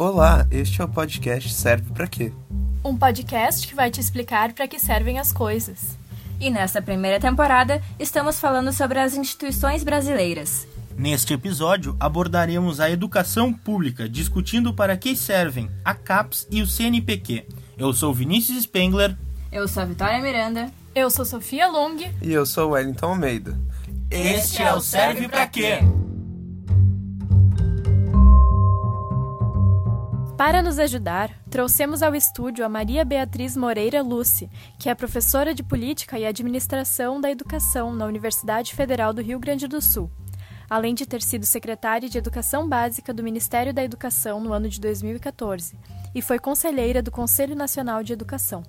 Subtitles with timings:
[0.00, 2.32] Olá, este é o podcast Serve para quê?
[2.82, 5.94] Um podcast que vai te explicar para que servem as coisas.
[6.40, 10.66] E nesta primeira temporada, estamos falando sobre as instituições brasileiras.
[10.96, 17.44] Neste episódio, abordaremos a educação pública, discutindo para que servem a CAPES e o CNPq.
[17.76, 19.14] Eu sou Vinícius Spengler.
[19.52, 20.70] Eu sou a Vitória Miranda.
[20.94, 21.98] Eu sou Sofia Long.
[22.22, 23.54] E eu sou Wellington Almeida.
[24.10, 25.80] Este é o Serve para quê?
[30.40, 34.48] Para nos ajudar, trouxemos ao estúdio a Maria Beatriz Moreira Luce,
[34.78, 39.68] que é professora de Política e Administração da Educação na Universidade Federal do Rio Grande
[39.68, 40.10] do Sul,
[40.70, 44.80] além de ter sido secretária de Educação Básica do Ministério da Educação no ano de
[44.80, 45.76] 2014
[46.14, 48.62] e foi conselheira do Conselho Nacional de Educação.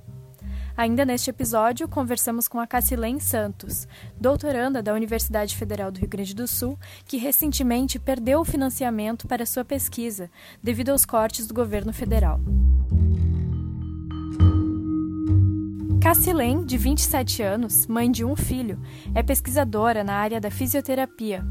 [0.82, 3.88] Ainda neste episódio, conversamos com a Cacilene Santos,
[4.20, 9.46] doutoranda da Universidade Federal do Rio Grande do Sul, que recentemente perdeu o financiamento para
[9.46, 10.28] sua pesquisa
[10.60, 12.40] devido aos cortes do governo federal.
[16.02, 18.80] Cacilene, de 27 anos, mãe de um filho,
[19.14, 21.46] é pesquisadora na área da fisioterapia,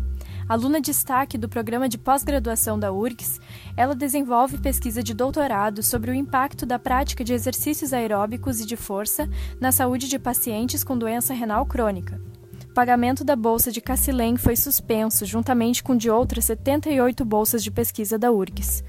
[0.50, 3.38] Aluna destaque do programa de pós-graduação da URGS,
[3.76, 8.74] ela desenvolve pesquisa de doutorado sobre o impacto da prática de exercícios aeróbicos e de
[8.76, 12.20] força na saúde de pacientes com doença renal crônica.
[12.68, 17.70] O pagamento da bolsa de Cacilém foi suspenso, juntamente com de outras 78 bolsas de
[17.70, 18.82] pesquisa da URGS.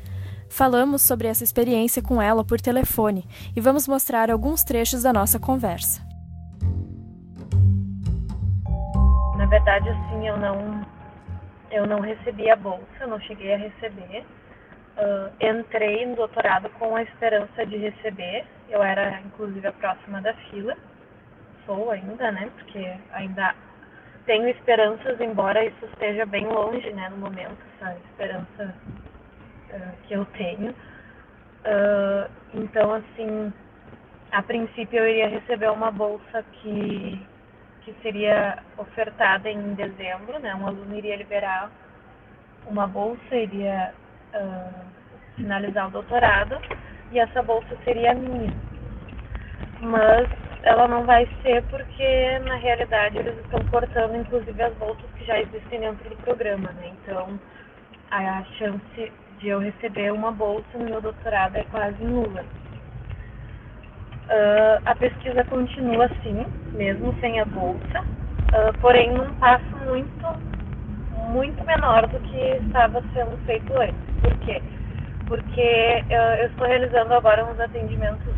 [0.49, 3.23] Falamos sobre essa experiência com ela por telefone
[3.55, 6.01] e vamos mostrar alguns trechos da nossa conversa.
[9.37, 11.00] Na verdade, assim, eu não
[11.71, 14.25] eu não recebi a bolsa, não cheguei a receber.
[14.97, 18.45] Uh, entrei no doutorado com a esperança de receber.
[18.69, 20.77] Eu era, inclusive, a próxima da fila.
[21.65, 22.51] Sou ainda, né?
[22.57, 23.55] Porque ainda
[24.25, 27.09] tenho esperanças, embora isso esteja bem longe, né?
[27.09, 28.75] No momento, essa esperança
[29.73, 30.71] uh, que eu tenho.
[30.71, 33.53] Uh, então, assim,
[34.31, 37.25] a princípio eu iria receber uma bolsa que
[37.81, 40.53] que seria ofertada em dezembro, né?
[40.55, 41.71] Um aluno iria liberar
[42.67, 43.93] uma bolsa, iria
[44.33, 44.85] uh,
[45.35, 46.59] finalizar o doutorado
[47.11, 48.53] e essa bolsa seria minha.
[49.81, 50.29] Mas
[50.63, 55.39] ela não vai ser porque na realidade eles estão cortando inclusive as bolsas que já
[55.39, 56.91] existem dentro do programa, né?
[57.01, 57.39] Então
[58.11, 62.45] a chance de eu receber uma bolsa no meu doutorado é quase nula.
[64.31, 70.25] Uh, a pesquisa continua assim, mesmo sem a bolsa, uh, porém num passo muito,
[71.33, 73.93] muito menor do que estava sendo feito antes.
[74.21, 74.61] Por quê?
[75.27, 78.33] Porque uh, eu estou realizando agora uns atendimentos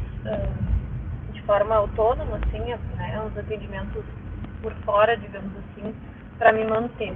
[1.32, 4.04] de forma autônoma, assim, né, uns atendimentos
[4.64, 5.94] por fora, digamos assim,
[6.40, 7.14] para me manter.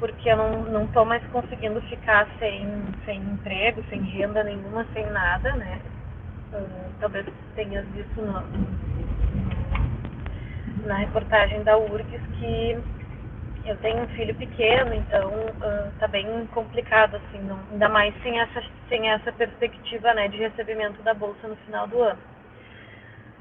[0.00, 2.66] Porque eu não estou mais conseguindo ficar sem,
[3.04, 5.78] sem emprego, sem renda nenhuma, sem nada, né?
[7.00, 8.42] Talvez tenhas visto no,
[10.86, 12.78] na reportagem da URGS que
[13.66, 18.38] eu tenho um filho pequeno, então uh, tá bem complicado, assim, não, ainda mais sem
[18.38, 22.20] essa, sem essa perspectiva né, de recebimento da bolsa no final do ano.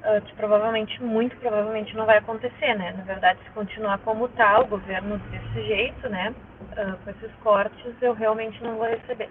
[0.03, 2.93] Uh, que provavelmente, muito provavelmente não vai acontecer, né?
[2.97, 6.33] Na verdade, se continuar como tá, o governo desse jeito, né?
[6.61, 9.29] Uh, com esses cortes, eu realmente não vou receber.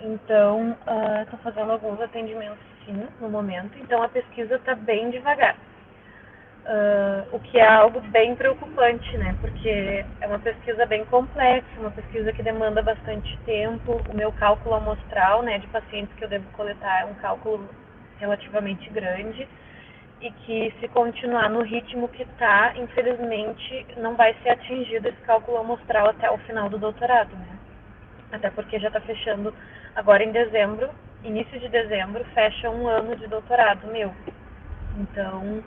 [0.00, 0.76] Então,
[1.22, 5.56] estou fazendo alguns atendimentos no momento, então a pesquisa está bem devagar.
[6.64, 9.36] Uh, o que é algo bem preocupante, né?
[9.38, 9.68] Porque
[10.20, 14.00] é uma pesquisa bem complexa, uma pesquisa que demanda bastante tempo.
[14.08, 17.68] O meu cálculo amostral, né, de pacientes que eu devo coletar é um cálculo
[18.18, 19.46] relativamente grande
[20.22, 25.58] e que se continuar no ritmo que está, infelizmente não vai ser atingido esse cálculo
[25.58, 27.58] amostral até o final do doutorado, né?
[28.32, 29.54] Até porque já está fechando
[29.94, 30.88] agora em dezembro
[31.24, 34.14] início de dezembro, fecha um ano de doutorado meu.
[34.98, 35.62] Então,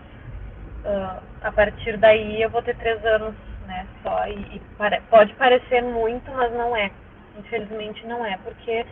[0.86, 4.28] uh, a partir daí eu vou ter três anos né, só.
[4.28, 4.62] E, e
[5.10, 6.90] pode parecer muito, mas não é.
[7.38, 8.86] Infelizmente não é, porque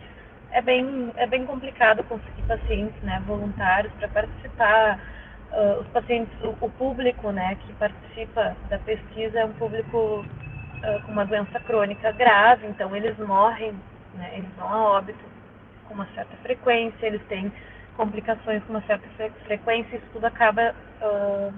[0.52, 5.00] é bem, é bem complicado conseguir pacientes né, voluntários para participar.
[5.52, 11.02] Uh, os pacientes, o, o, público né, que participa da pesquisa é um público uh,
[11.02, 13.72] com uma doença crônica grave, então eles morrem,
[14.14, 15.24] né, eles vão a óbito
[15.88, 17.52] com uma certa frequência, eles têm
[17.96, 19.08] complicações com uma certa
[19.44, 21.52] frequência, isso tudo acaba uh,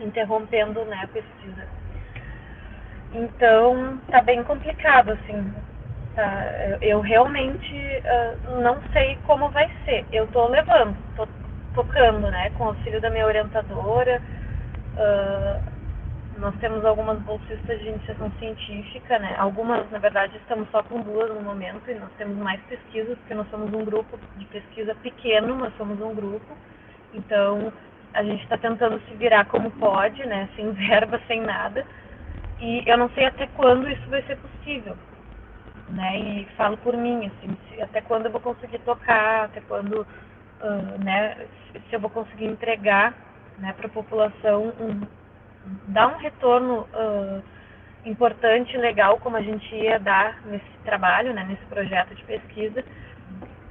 [0.00, 1.66] interrompendo né, a pesquisa.
[3.12, 5.54] Então, tá bem complicado, assim.
[6.14, 6.44] Tá?
[6.80, 10.04] Eu realmente uh, não sei como vai ser.
[10.12, 11.26] Eu tô levando, tô
[11.74, 14.20] tocando, né, com o auxílio da minha orientadora.
[14.96, 15.73] Uh,
[16.38, 19.34] nós temos algumas bolsistas de iniciação científica, né?
[19.38, 23.34] Algumas, na verdade, estamos só com duas no momento e nós temos mais pesquisas, porque
[23.34, 26.56] nós somos um grupo de pesquisa pequeno, mas somos um grupo.
[27.12, 27.72] Então,
[28.12, 30.48] a gente está tentando se virar como pode, né?
[30.56, 31.86] Sem verba, sem nada.
[32.60, 34.96] E eu não sei até quando isso vai ser possível,
[35.90, 36.18] né?
[36.18, 41.46] E falo por mim, assim, até quando eu vou conseguir tocar, até quando, uh, né?
[41.88, 43.14] Se eu vou conseguir entregar,
[43.58, 45.23] né, para a população um,
[45.88, 47.42] dar um retorno uh,
[48.04, 52.84] importante, legal, como a gente ia dar nesse trabalho, né, nesse projeto de pesquisa,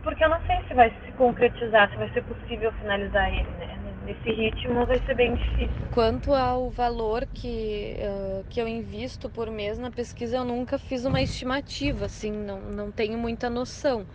[0.04, 3.80] porque eu não sei se vai se concretizar, se vai ser possível finalizar ele, né?
[4.06, 5.72] Nesse ritmo vai ser bem difícil.
[5.94, 11.06] Quanto ao valor que, uh, que eu invisto por mês na pesquisa, eu nunca fiz
[11.06, 14.06] uma estimativa, assim, não, não tenho muita noção.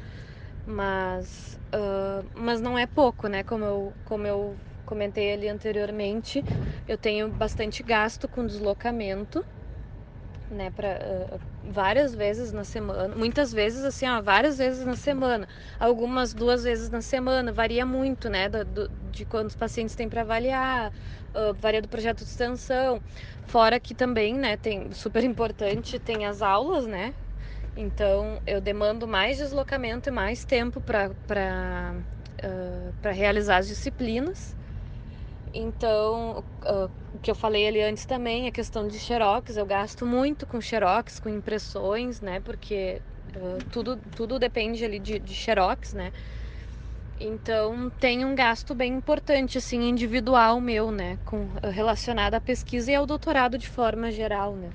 [0.67, 3.43] Mas, uh, mas não é pouco, né?
[3.43, 4.55] Como eu, como eu
[4.88, 6.43] comentei ali anteriormente,
[6.88, 9.44] eu tenho bastante gasto com deslocamento,
[10.50, 11.38] né, para uh, ah,
[11.70, 15.46] várias vezes na semana, muitas vezes assim, ó, várias vezes na semana,
[15.79, 20.23] algumas duas vezes na semana, varia muito, né, do, do de quantos pacientes tem para
[20.23, 20.91] avaliar,
[21.34, 23.02] uh, varia do projeto de extensão,
[23.46, 27.12] fora que também, né, tem super importante, tem as aulas, né,
[27.76, 31.94] então eu demando mais deslocamento e mais tempo para para
[32.43, 34.56] uh, para realizar as disciplinas
[35.58, 40.06] então, uh, o que eu falei ali antes também, a questão de xerox, eu gasto
[40.06, 42.38] muito com xerox, com impressões, né?
[42.38, 43.02] Porque
[43.34, 46.12] uh, tudo, tudo depende ali de, de xerox, né?
[47.20, 51.19] Então, tem um gasto bem importante, assim, individual meu, né?
[51.25, 54.70] Com, relacionado à pesquisa e ao doutorado de forma geral, né?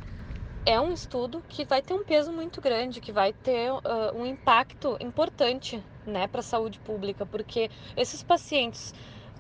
[0.66, 3.82] É um estudo que vai ter um peso muito grande, que vai ter uh,
[4.14, 8.94] um impacto importante, né, para a saúde pública, porque esses pacientes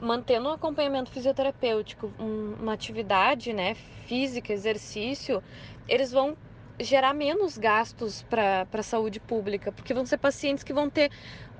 [0.04, 3.74] mantendo um acompanhamento fisioterapêutico, uma atividade né,
[4.06, 5.42] física, exercício,
[5.88, 6.36] eles vão
[6.80, 11.10] gerar menos gastos para a saúde pública, porque vão ser pacientes que vão ter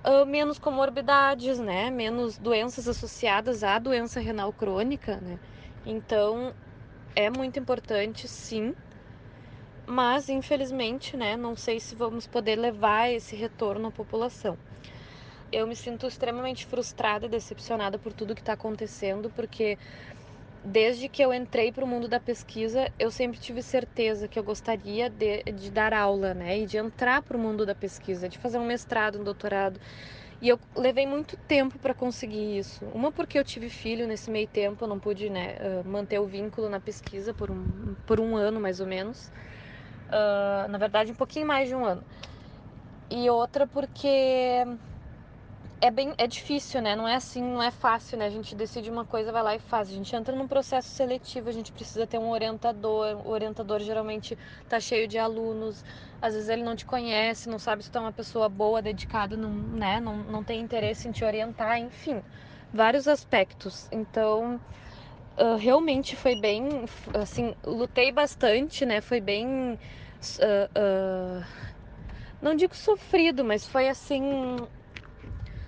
[0.04, 5.40] uh, menos comorbidades, né, menos doenças associadas à doença renal crônica, né.
[5.86, 6.54] Então,
[7.16, 8.76] é muito importante, sim,
[9.86, 14.58] mas infelizmente, né, não sei se vamos poder levar esse retorno à população
[15.54, 19.78] eu me sinto extremamente frustrada e decepcionada por tudo que está acontecendo, porque
[20.64, 24.44] desde que eu entrei para o mundo da pesquisa, eu sempre tive certeza que eu
[24.44, 26.60] gostaria de, de dar aula, né?
[26.60, 29.80] E de entrar para o mundo da pesquisa, de fazer um mestrado, um doutorado.
[30.42, 32.84] E eu levei muito tempo para conseguir isso.
[32.94, 35.56] Uma porque eu tive filho nesse meio tempo, eu não pude né,
[35.86, 39.32] manter o vínculo na pesquisa por um, por um ano mais ou menos.
[40.10, 42.04] Uh, na verdade, um pouquinho mais de um ano.
[43.10, 44.66] E outra porque
[45.84, 46.96] é bem é difícil, né?
[46.96, 48.26] Não é assim, não é fácil, né?
[48.26, 49.90] A gente decide uma coisa, vai lá e faz.
[49.90, 53.18] A gente entra num processo seletivo, a gente precisa ter um orientador.
[53.28, 54.38] O orientador geralmente
[54.70, 55.84] tá cheio de alunos.
[56.22, 59.36] Às vezes ele não te conhece, não sabe se tu é uma pessoa boa, dedicada,
[59.36, 60.00] não, né?
[60.00, 62.24] Não, não tem interesse em te orientar, enfim,
[62.74, 63.90] vários aspectos.
[63.92, 64.62] Então,
[65.38, 69.02] uh, realmente foi bem, assim, lutei bastante, né?
[69.02, 71.46] Foi bem, uh, uh,
[72.42, 74.58] não digo sofrido, mas foi assim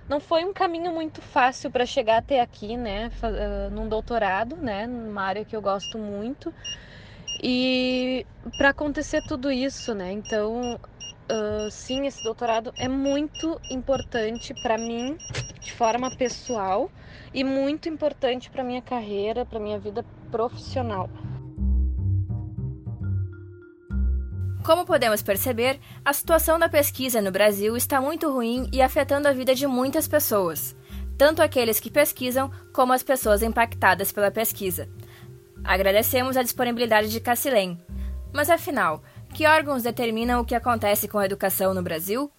[0.08, 3.12] não foi um caminho muito fácil para chegar até aqui, né?
[3.72, 4.86] Num doutorado, né?
[4.86, 6.54] Numa área que eu gosto muito.
[7.42, 8.26] E
[8.58, 10.12] para acontecer tudo isso, né?
[10.12, 10.80] Então,
[11.32, 15.18] uh, sim, esse doutorado é muito importante para mim,
[15.60, 16.90] de forma pessoal,
[17.34, 21.10] e muito importante para minha carreira, para minha vida profissional.
[24.66, 29.32] Como podemos perceber, a situação da pesquisa no Brasil está muito ruim e afetando a
[29.32, 30.76] vida de muitas pessoas,
[31.20, 34.90] tanto aqueles que pesquisam como as pessoas impactadas pela pesquisa.
[35.64, 37.80] Agradecemos a disponibilidade de Cacilém.
[38.34, 39.04] Mas afinal,
[39.36, 42.32] que órgãos determinam o que acontece com a educação no Brasil?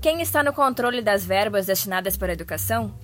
[0.00, 2.94] Quem está no controle das verbas destinadas para a educação?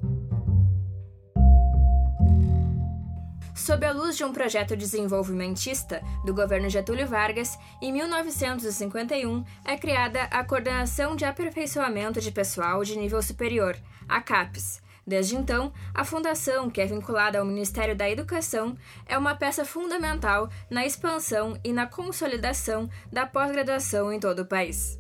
[3.61, 10.23] Sob a luz de um projeto desenvolvimentista do governo Getúlio Vargas, em 1951 é criada
[10.31, 13.76] a Coordenação de Aperfeiçoamento de Pessoal de Nível Superior,
[14.09, 14.81] a CAPES.
[15.07, 20.49] Desde então, a fundação, que é vinculada ao Ministério da Educação, é uma peça fundamental
[20.71, 24.99] na expansão e na consolidação da pós-graduação em todo o país.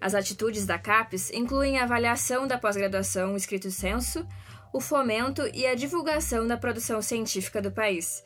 [0.00, 4.24] As atitudes da CAPES incluem a avaliação da pós-graduação escrito senso,
[4.76, 8.22] o fomento e a divulgação da produção científica do país,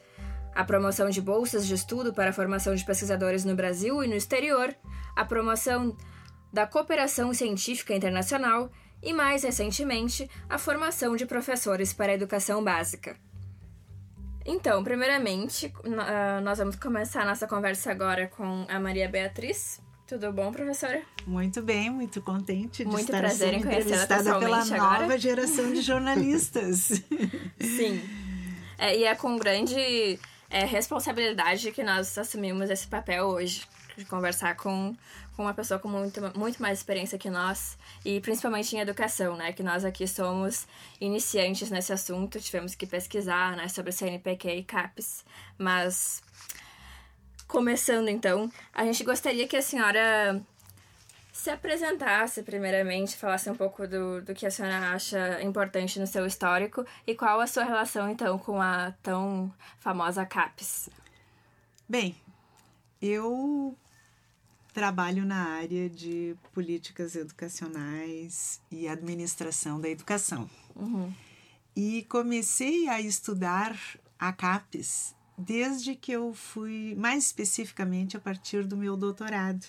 [0.52, 4.16] a promoção de bolsas de estudo para a formação de pesquisadores no Brasil e no
[4.16, 4.74] exterior,
[5.14, 5.96] a promoção
[6.52, 8.68] da cooperação científica internacional
[9.00, 13.16] e, mais recentemente, a formação de professores para a educação básica.
[14.44, 19.80] Então, primeiramente, uh, nós vamos começar a nossa conversa agora com a Maria Beatriz.
[20.10, 21.02] Tudo bom, professora?
[21.24, 25.02] Muito bem, muito contente de muito estar prazer sendo em entrevistada pela agora.
[25.02, 27.00] nova geração de jornalistas.
[27.60, 28.02] Sim.
[28.76, 30.18] É, e é com grande
[30.50, 33.62] é, responsabilidade que nós assumimos esse papel hoje,
[33.96, 34.96] de conversar com,
[35.36, 39.52] com uma pessoa com muito, muito mais experiência que nós, e principalmente em educação, né?
[39.52, 40.66] Que nós aqui somos
[41.00, 45.24] iniciantes nesse assunto, tivemos que pesquisar né, sobre CNPq e CAPES,
[45.56, 46.20] mas
[47.50, 50.40] começando então, a gente gostaria que a senhora
[51.32, 56.26] se apresentasse primeiramente, falasse um pouco do, do que a senhora acha importante no seu
[56.26, 60.88] histórico e qual a sua relação então com a tão famosa CAPES.
[61.88, 62.14] Bem,
[63.02, 63.76] eu
[64.72, 70.48] trabalho na área de políticas educacionais e administração da educação.
[70.76, 71.12] Uhum.
[71.74, 73.76] E comecei a estudar
[74.18, 79.66] a CAPES desde que eu fui, mais especificamente a partir do meu doutorado.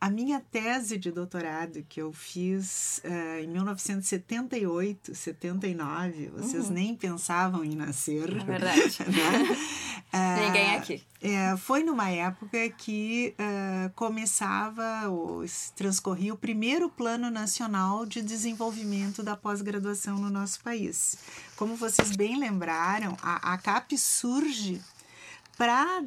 [0.00, 6.72] A minha tese de doutorado, que eu fiz uh, em 1978, 79, vocês uhum.
[6.72, 8.30] nem pensavam em nascer.
[8.30, 8.96] É verdade.
[9.10, 9.56] né?
[10.14, 11.02] uh, Ninguém aqui.
[11.20, 19.20] É, foi numa época que uh, começava, ou transcorria o primeiro Plano Nacional de Desenvolvimento
[19.20, 21.16] da Pós-Graduação no nosso país.
[21.56, 24.80] Como vocês bem lembraram, a, a CAP surge
[25.58, 26.04] para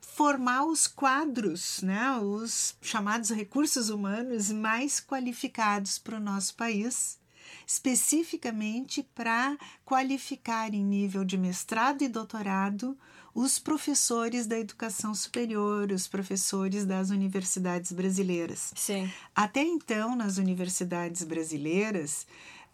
[0.00, 7.16] formar os quadros, né, os chamados recursos humanos mais qualificados para o nosso país,
[7.64, 12.98] especificamente para qualificar em nível de mestrado e doutorado
[13.32, 18.72] os professores da educação superior, os professores das universidades brasileiras.
[18.74, 19.08] Sim.
[19.32, 22.26] Até então, nas universidades brasileiras,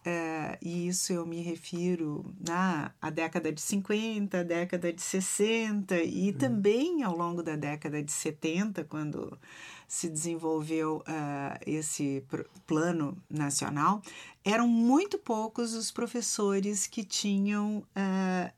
[0.04, 5.96] é, e isso eu me refiro na a década de 50, a década de 60
[6.02, 6.36] e uhum.
[6.36, 9.38] também ao longo da década de 70, quando
[9.88, 12.22] se desenvolveu uh, esse
[12.66, 14.02] plano nacional,
[14.44, 18.52] eram muito poucos os professores que tinham uh,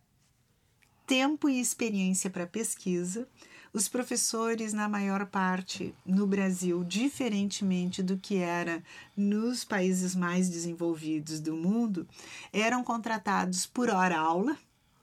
[1.07, 3.29] tempo e experiência para pesquisa
[3.77, 8.83] os professores, na maior parte no Brasil, diferentemente do que era
[9.15, 12.09] nos países mais desenvolvidos do mundo,
[12.51, 14.57] eram contratados por hora-aula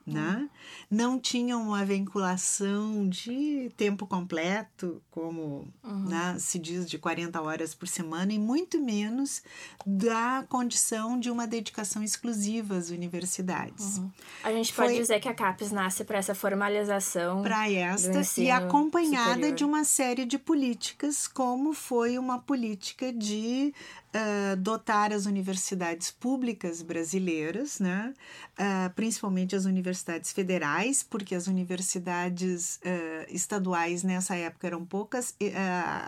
[0.06, 0.50] né?
[0.90, 6.06] Não tinham uma vinculação de tempo completo, como uhum.
[6.06, 9.42] né, se diz, de 40 horas por semana, e muito menos
[9.86, 13.98] da condição de uma dedicação exclusiva às universidades.
[13.98, 14.12] Uhum.
[14.44, 17.42] A gente pode Foi dizer que a CAPES nasce para essa formalização.
[17.42, 19.56] Para esta, e acompanhada superior.
[19.56, 23.74] de uma série de políticas, como foi uma política de
[24.14, 28.14] uh, dotar as universidades públicas brasileiras, né,
[28.54, 35.36] uh, principalmente as universidades federais, porque as universidades uh, estaduais nessa época eram poucas,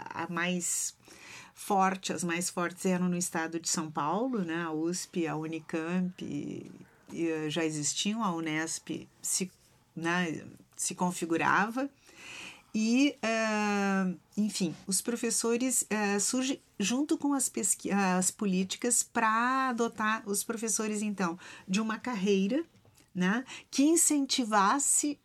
[0.09, 0.95] a mais
[1.53, 6.71] forte, as mais fortes eram no estado de São Paulo, né, a USP, a Unicamp
[7.47, 9.51] já existiam, a Unesp se,
[9.95, 10.43] né,
[10.75, 11.89] se configurava.
[12.77, 17.49] E, uh, enfim, os professores uh, surgem junto com as,
[18.17, 22.65] as políticas para adotar os professores, então, de uma carreira
[23.15, 25.17] né, que incentivasse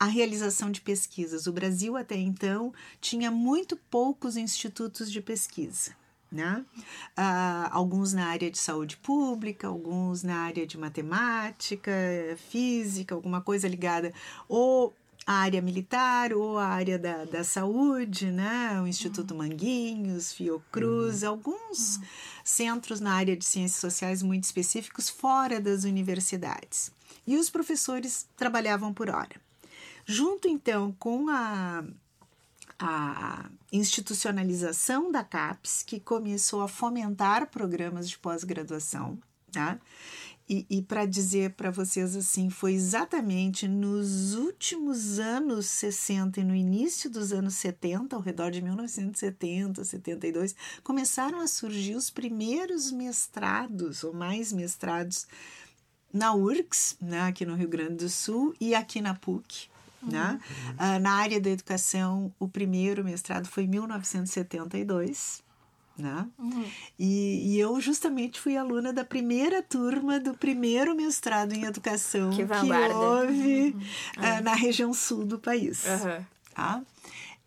[0.00, 1.46] a realização de pesquisas.
[1.46, 5.94] O Brasil, até então, tinha muito poucos institutos de pesquisa.
[6.30, 6.64] Né?
[7.10, 11.92] Uh, alguns na área de saúde pública, alguns na área de matemática,
[12.48, 14.14] física, alguma coisa ligada
[14.48, 14.94] ou
[15.26, 18.80] a área militar ou a área da, da saúde, né?
[18.80, 21.28] o Instituto Manguinhos, Fiocruz, uhum.
[21.28, 22.02] alguns uhum.
[22.44, 26.90] centros na área de ciências sociais muito específicos fora das universidades.
[27.26, 29.40] E os professores trabalhavam por hora.
[30.04, 31.84] Junto então com a,
[32.78, 39.16] a institucionalização da CAPES, que começou a fomentar programas de pós-graduação,
[39.52, 39.78] tá?
[40.48, 46.54] E, e para dizer para vocês assim, foi exatamente nos últimos anos 60 e no
[46.54, 54.02] início dos anos 70, ao redor de 1970, 72, começaram a surgir os primeiros mestrados
[54.02, 55.26] ou mais mestrados
[56.12, 59.70] na URGS, né, aqui no Rio Grande do Sul, e aqui na PUC.
[60.02, 60.40] Né?
[60.68, 60.96] Uhum.
[60.96, 65.42] Uh, na área da educação, o primeiro mestrado foi em 1972
[65.96, 66.26] né?
[66.38, 66.64] Uhum.
[66.98, 72.44] E, e, eu justamente fui aluna da primeira turma do primeiro mestrado em educação que,
[72.44, 73.80] que houve uhum.
[74.18, 75.84] uh, na região sul do país.
[75.86, 76.24] Uhum.
[76.54, 76.82] Tá?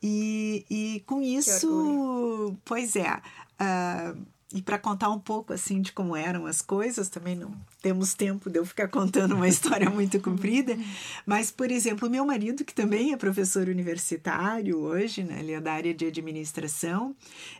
[0.02, 6.16] E, e com isso, pois é, uh, e para contar um pouco assim de como
[6.16, 10.78] eram as coisas, também não temos tempo de eu ficar contando uma história muito comprida,
[11.26, 15.74] mas por exemplo, meu marido, que também é professor universitário hoje, né, ele é da
[15.74, 17.16] área de administração,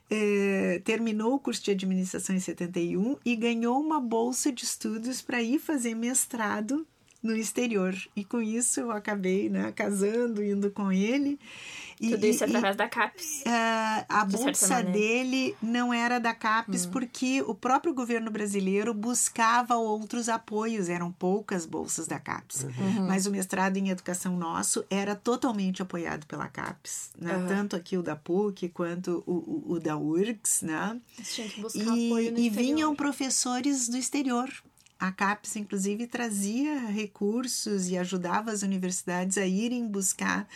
[0.10, 5.42] é, terminou o curso de administração em 71 e ganhou uma bolsa de estudos para
[5.42, 6.86] ir fazer mestrado
[7.26, 7.96] no exterior.
[8.16, 11.40] E com isso eu acabei né, casando, indo com ele.
[12.00, 13.42] E, Tudo isso e, através da CAPES.
[13.42, 16.92] Uh, a bolsa dele não era da CAPES hum.
[16.92, 22.64] porque o próprio governo brasileiro buscava outros apoios, eram poucas bolsas da CAPES.
[22.64, 23.08] Uhum.
[23.08, 27.38] Mas o mestrado em educação nosso era totalmente apoiado pela CAPES, né?
[27.38, 27.48] Uhum.
[27.48, 30.64] tanto aqui o da PUC quanto o, o, o da URGS.
[30.64, 31.00] Né?
[31.24, 34.50] Tinha que buscar e, apoio no e vinham professores do exterior
[34.98, 40.48] a CAPES, inclusive, trazia recursos e ajudava as universidades a irem buscar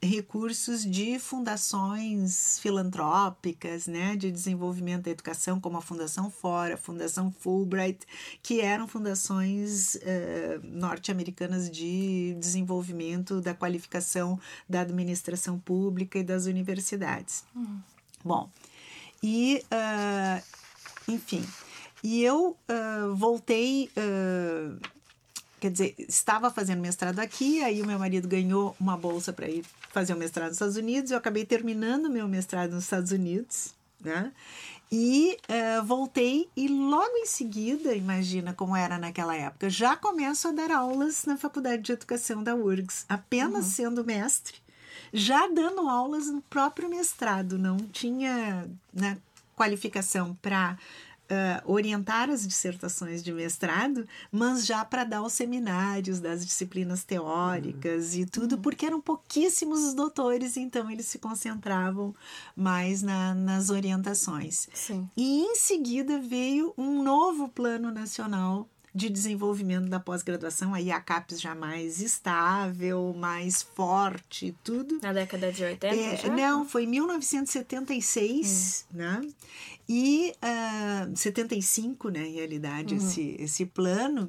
[0.00, 7.32] recursos de fundações filantrópicas, né, de desenvolvimento da educação, como a Fundação Fora, a Fundação
[7.32, 8.06] Fulbright,
[8.40, 9.98] que eram fundações uh,
[10.62, 14.38] norte-americanas de desenvolvimento da qualificação
[14.68, 17.44] da administração pública e das universidades.
[17.54, 17.80] Uhum.
[18.24, 18.48] Bom,
[19.22, 20.42] e, uh,
[21.12, 21.44] enfim,
[22.02, 24.78] e eu uh, voltei, uh,
[25.60, 29.64] quer dizer, estava fazendo mestrado aqui, aí o meu marido ganhou uma bolsa para ir
[29.90, 34.32] fazer o mestrado nos Estados Unidos, eu acabei terminando meu mestrado nos Estados Unidos, né?
[34.90, 40.52] E uh, voltei e logo em seguida, imagina como era naquela época, já começo a
[40.52, 43.70] dar aulas na Faculdade de Educação da URGS, apenas uhum.
[43.70, 44.56] sendo mestre,
[45.12, 49.18] já dando aulas no próprio mestrado, não tinha né,
[49.54, 50.78] qualificação para
[51.30, 58.14] uh, orientar as dissertações de mestrado, mas já para dar os seminários das disciplinas teóricas
[58.14, 58.20] uhum.
[58.20, 58.62] e tudo, uhum.
[58.62, 62.14] porque eram pouquíssimos os doutores, então eles se concentravam
[62.56, 64.68] mais na, nas orientações.
[64.74, 65.08] Sim.
[65.16, 68.68] E em seguida veio um novo plano nacional
[68.98, 74.98] de desenvolvimento da pós-graduação, aí a CAPES já mais estável, mais forte e tudo.
[75.00, 75.94] Na década de 80?
[75.94, 78.96] É, não, foi 1976, hum.
[78.96, 79.20] né?
[79.88, 83.00] E uh, ah, 75, né, em realidade, uhum.
[83.00, 84.28] esse, esse plano.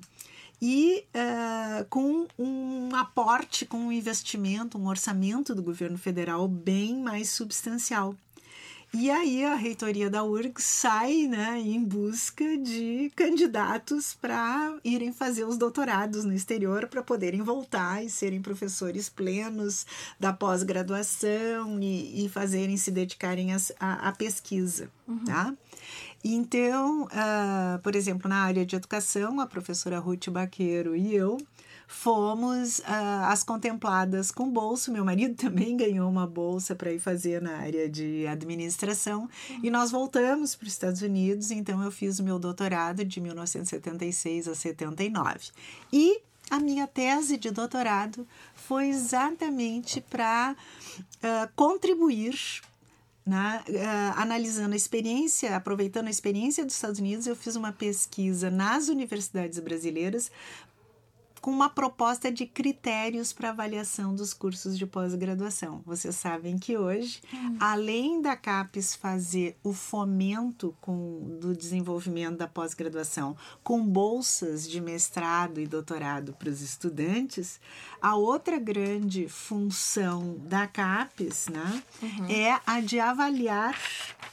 [0.61, 7.29] E uh, com um aporte, com um investimento, um orçamento do governo federal bem mais
[7.29, 8.15] substancial.
[8.91, 15.43] E aí a reitoria da URG sai né, em busca de candidatos para irem fazer
[15.43, 19.85] os doutorados no exterior para poderem voltar e serem professores plenos
[20.19, 23.49] da pós-graduação e, e fazerem se dedicarem
[23.79, 24.89] à pesquisa.
[25.07, 25.23] Uhum.
[25.23, 25.53] Tá?
[26.23, 31.37] Então, uh, por exemplo, na área de educação, a professora Ruth Baqueiro e eu
[31.91, 32.83] fomos uh,
[33.25, 34.91] as contempladas com bolsa.
[34.91, 39.27] Meu marido também ganhou uma bolsa para ir fazer na área de administração.
[39.49, 39.59] Uhum.
[39.63, 44.47] E nós voltamos para os Estados Unidos, então eu fiz o meu doutorado de 1976
[44.47, 45.49] a 79.
[45.91, 46.21] E
[46.51, 52.61] a minha tese de doutorado foi exatamente para uh, contribuir
[53.29, 53.63] né?
[53.69, 58.87] Uh, analisando a experiência, aproveitando a experiência dos Estados Unidos, eu fiz uma pesquisa nas
[58.87, 60.31] universidades brasileiras
[61.39, 65.81] com uma proposta de critérios para avaliação dos cursos de pós-graduação.
[65.85, 67.57] Vocês sabem que hoje, hum.
[67.59, 75.59] além da CAPES fazer o fomento com, do desenvolvimento da pós-graduação com bolsas de mestrado
[75.59, 77.59] e doutorado para os estudantes,
[78.01, 82.25] a outra grande função da CAPES né, uhum.
[82.29, 83.75] é a de avaliar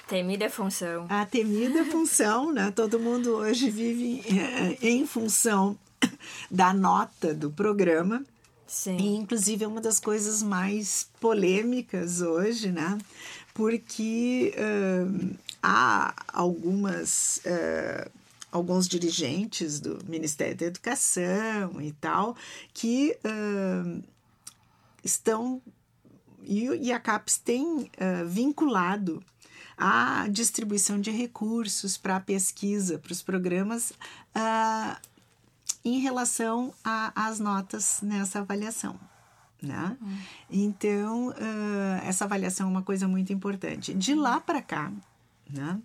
[0.07, 1.07] Temida função.
[1.09, 2.71] A temida função, né?
[2.71, 5.77] Todo mundo hoje vive eh, em função
[6.51, 8.25] da nota do programa.
[8.67, 8.97] Sim.
[8.97, 12.99] E, inclusive, é uma das coisas mais polêmicas hoje, né?
[13.55, 17.41] Porque uh, há algumas.
[17.45, 18.11] Uh,
[18.53, 22.35] alguns dirigentes do Ministério da Educação e tal,
[22.73, 24.03] que uh,
[25.05, 25.61] estão.
[26.43, 27.91] E, e, a CAPES tem
[28.25, 29.23] vinculado
[29.77, 34.97] a distribuição de recursos para a pesquisa, para os programas, uh,
[35.87, 38.99] em relação às notas nessa avaliação.
[39.63, 39.97] Né?
[40.03, 40.19] Hum.
[40.51, 43.95] Então, uh, essa avaliação é uma coisa muito importante.
[43.95, 44.93] De lá para cá,
[45.49, 45.81] né?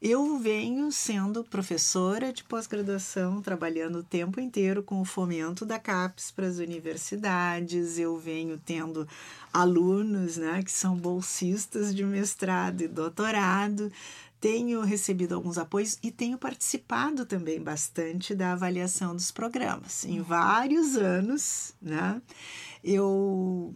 [0.00, 6.30] Eu venho sendo professora de pós-graduação, trabalhando o tempo inteiro com o fomento da CAPES
[6.30, 7.98] para as universidades.
[7.98, 9.06] Eu venho tendo
[9.52, 13.92] alunos né, que são bolsistas de mestrado e doutorado,
[14.40, 20.04] tenho recebido alguns apoios e tenho participado também bastante da avaliação dos programas.
[20.06, 22.22] Em vários anos, né,
[22.82, 23.74] eu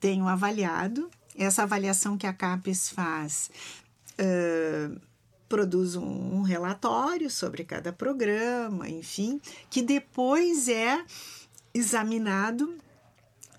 [0.00, 1.10] tenho avaliado.
[1.36, 3.50] Essa avaliação que a CAPES faz
[4.18, 4.98] uh,
[5.48, 11.04] produz um, um relatório sobre cada programa, enfim, que depois é
[11.74, 12.74] examinado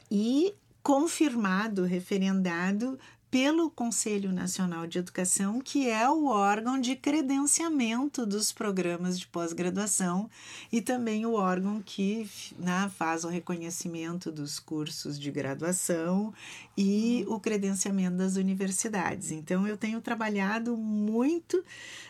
[0.10, 2.98] e confirmado, referendado
[3.30, 10.30] pelo Conselho Nacional de Educação, que é o órgão de credenciamento dos programas de pós-graduação
[10.72, 16.34] e também o órgão que né, faz o reconhecimento dos cursos de graduação
[16.78, 19.32] e o credenciamento das universidades.
[19.32, 21.64] Então, eu tenho trabalhado muito,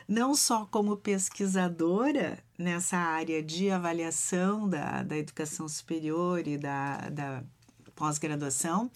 [0.07, 7.43] não só como pesquisadora nessa área de avaliação da, da educação superior e da, da
[7.95, 8.91] pós-graduação,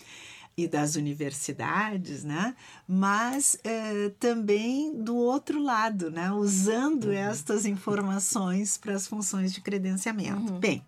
[0.57, 2.55] e das universidades, né?
[2.87, 6.31] mas eh, também do outro lado, né?
[6.31, 7.13] usando uhum.
[7.13, 10.53] estas informações para as funções de credenciamento.
[10.53, 10.59] Uhum.
[10.59, 10.83] Bem,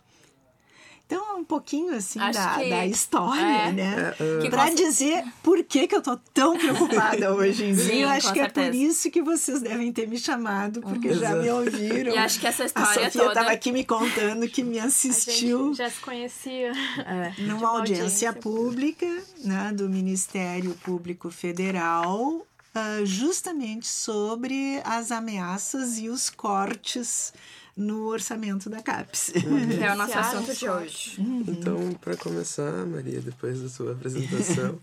[1.06, 2.70] então, um pouquinho assim da, que...
[2.70, 3.72] da história, é.
[3.72, 4.16] né?
[4.20, 4.50] É, é.
[4.50, 7.84] Para dizer por que, que eu tô tão preocupada hoje em dia.
[7.84, 8.68] Sim, eu acho que certeza.
[8.68, 11.20] é por isso que vocês devem ter me chamado, porque uhum.
[11.20, 12.14] já me ouviram.
[12.14, 13.28] E acho que essa história A Sofia toda...
[13.28, 15.74] estava aqui me contando que me assistiu.
[15.74, 16.72] já se conhecia.
[17.06, 26.00] É, numa audiência, audiência pública né, do Ministério Público Federal, uh, justamente sobre as ameaças
[26.00, 27.34] e os cortes
[27.76, 29.34] no orçamento da CAPES.
[29.46, 29.84] Uhum.
[29.84, 31.16] É o nosso assunto de hoje.
[31.20, 31.44] Uhum.
[31.48, 34.80] Então, para começar, Maria, depois da sua apresentação,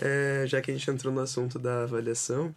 [0.00, 2.54] é, já que a gente entrou no assunto da avaliação,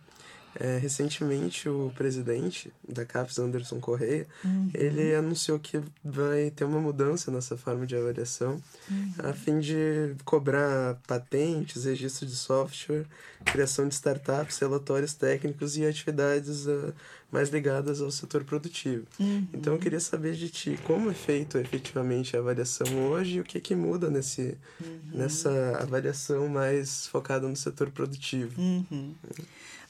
[0.56, 4.72] é, recentemente o presidente da CAPES, Anderson Correia, uhum.
[4.74, 9.14] ele anunciou que vai ter uma mudança nessa forma de avaliação, uhum.
[9.20, 13.06] a fim de cobrar patentes, registro de software,
[13.46, 16.94] criação de startups, relatórios técnicos e atividades uh,
[17.32, 19.06] mais ligadas ao setor produtivo.
[19.20, 19.48] Uhum.
[19.54, 23.44] Então eu queria saber de ti como é feito efetivamente a avaliação hoje e o
[23.44, 25.00] que que muda nesse, uhum.
[25.14, 28.60] nessa avaliação mais focada no setor produtivo.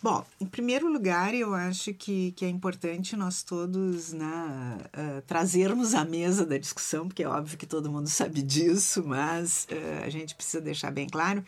[0.02, 5.96] Bom, em primeiro lugar, eu acho que, que é importante nós todos né, uh, trazermos
[5.96, 10.10] à mesa da discussão, porque é óbvio que todo mundo sabe disso, mas uh, a
[10.10, 11.44] gente precisa deixar bem claro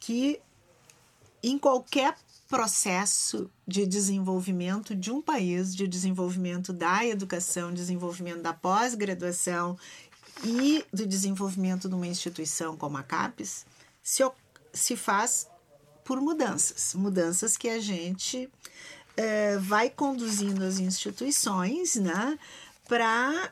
[0.00, 0.40] que
[1.42, 2.16] em qualquer
[2.48, 9.76] processo de desenvolvimento de um país, de desenvolvimento da educação, desenvolvimento da pós-graduação
[10.44, 13.66] e do desenvolvimento de uma instituição como a CAPES,
[14.02, 14.22] se,
[14.72, 15.46] se faz
[16.12, 18.46] por mudanças, mudanças que a gente
[19.16, 22.38] é, vai conduzindo as instituições né,
[22.86, 23.50] para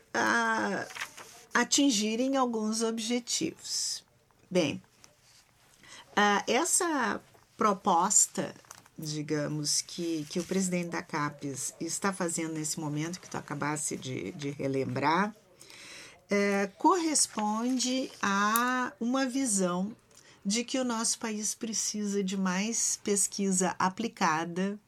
[1.55, 4.05] atingirem alguns objetivos.
[4.51, 4.83] Bem,
[6.47, 7.19] essa
[7.57, 8.55] proposta,
[8.99, 14.33] digamos, que, que o presidente da CAPES está fazendo nesse momento, que tu acabasse de,
[14.33, 15.35] de relembrar,
[16.29, 19.97] é, corresponde a uma visão
[20.45, 24.79] de que o nosso país precisa de mais pesquisa aplicada,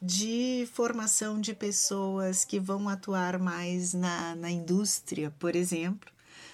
[0.00, 6.10] de formação de pessoas que vão atuar mais na, na indústria, por exemplo,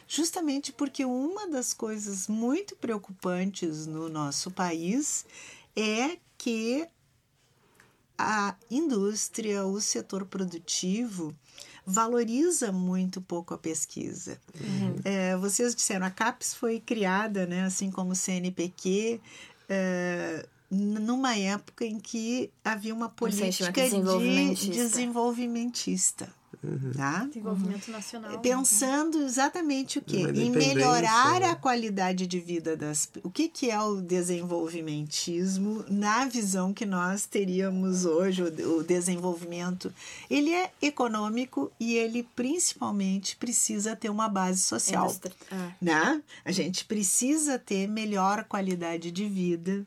[0.09, 5.27] justamente porque uma das coisas muito preocupantes no nosso país
[5.75, 6.88] é que
[8.19, 11.35] a indústria, o setor produtivo,
[11.87, 14.38] valoriza muito pouco a pesquisa.
[14.61, 14.96] Uhum.
[15.05, 19.20] É, vocês disseram, a CAPES foi criada, né, assim como o CNPq,
[19.68, 26.29] é, numa época em que havia uma política de desenvolvimentista.
[26.62, 26.92] Uhum.
[26.97, 27.25] Tá?
[27.25, 28.33] Desenvolvimento nacional.
[28.33, 28.38] Né?
[28.38, 30.23] Pensando exatamente o quê?
[30.35, 31.51] Em melhorar né?
[31.51, 33.09] a qualidade de vida das.
[33.23, 39.92] O que, que é o desenvolvimentismo na visão que nós teríamos hoje, o, o desenvolvimento?
[40.31, 45.14] Ele é econômico e ele principalmente precisa ter uma base social.
[45.51, 45.71] É.
[45.81, 46.23] Né?
[46.45, 49.85] A gente precisa ter melhor qualidade de vida,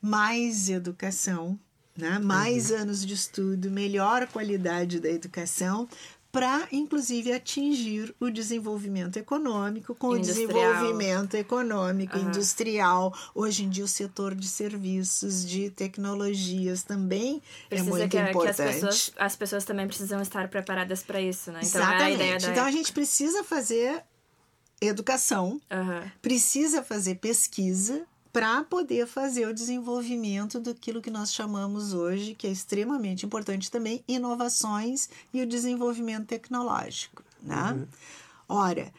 [0.00, 1.58] mais educação,
[1.96, 2.18] né?
[2.18, 2.78] mais uhum.
[2.78, 5.88] anos de estudo, melhor qualidade da educação,
[6.36, 10.50] para inclusive atingir o desenvolvimento econômico com industrial.
[10.50, 12.28] o desenvolvimento econômico uhum.
[12.28, 18.10] industrial hoje em dia o setor de serviços de tecnologias também é Precisa é muito
[18.10, 21.80] que, importante que as, pessoas, as pessoas também precisam estar preparadas para isso né então
[21.80, 22.22] Exatamente.
[22.22, 22.50] É a da...
[22.50, 24.02] então a gente precisa fazer
[24.78, 26.10] educação uhum.
[26.20, 28.06] precisa fazer pesquisa
[28.36, 34.04] para poder fazer o desenvolvimento daquilo que nós chamamos hoje, que é extremamente importante também,
[34.06, 37.24] inovações e o desenvolvimento tecnológico.
[37.42, 37.72] Né?
[37.72, 37.86] Uhum.
[38.46, 38.92] Ora,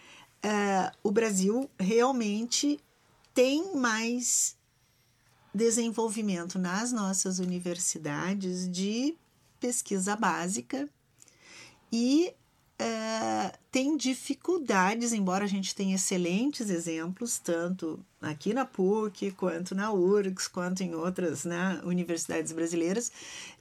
[0.44, 2.80] uh, o Brasil realmente
[3.32, 4.56] tem mais
[5.54, 9.16] desenvolvimento nas nossas universidades de
[9.60, 10.90] pesquisa básica
[11.94, 12.34] e
[13.72, 20.48] tem dificuldades, embora a gente tenha excelentes exemplos, tanto aqui na PUC, quanto na URGS,
[20.48, 23.12] quanto em outras né, universidades brasileiras,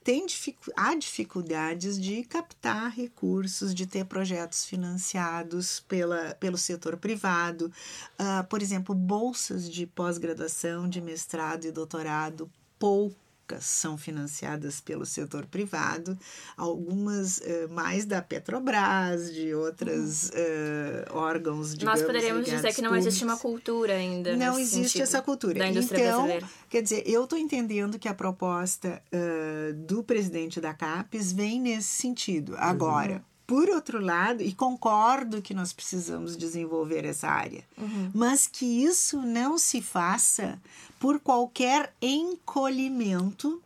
[0.03, 7.71] tem dificu há dificuldades de captar recursos, de ter projetos financiados pela, pelo setor privado,
[8.19, 12.49] uh, por exemplo, bolsas de pós-graduação, de mestrado e doutorado
[12.79, 13.26] pouco
[13.59, 16.17] são financiadas pelo setor privado,
[16.55, 22.89] algumas uh, mais da Petrobras, de outros uh, órgãos de Nós poderíamos dizer que não
[22.89, 23.07] públicos.
[23.07, 24.35] existe uma cultura ainda.
[24.35, 25.59] Não existe essa cultura.
[25.59, 26.47] Da indústria então, brasileira.
[26.69, 31.89] quer dizer, eu estou entendendo que a proposta uh, do presidente da CAPES vem nesse
[31.89, 32.55] sentido.
[32.57, 33.13] Agora.
[33.13, 33.37] Uhum.
[33.47, 38.11] Por outro lado, e concordo que nós precisamos desenvolver essa área, uhum.
[38.13, 40.59] mas que isso não se faça
[40.99, 43.61] por qualquer encolhimento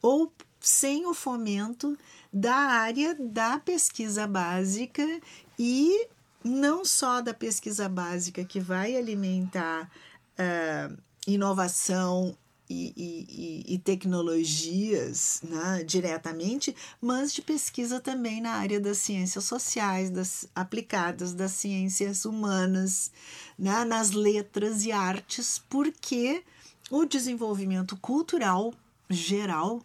[0.00, 1.98] ou sem o fomento
[2.32, 5.04] da área da pesquisa básica
[5.58, 6.08] e
[6.44, 9.90] não só da pesquisa básica que vai alimentar
[10.38, 12.36] uh, inovação
[12.72, 20.08] e, e, e, tecnologias né, diretamente, mas de pesquisa também na área das ciências sociais,
[20.08, 23.10] das aplicadas, das ciências humanas,
[23.58, 26.44] né, nas letras e artes, porque
[26.90, 28.74] o desenvolvimento cultural
[29.08, 29.80] geral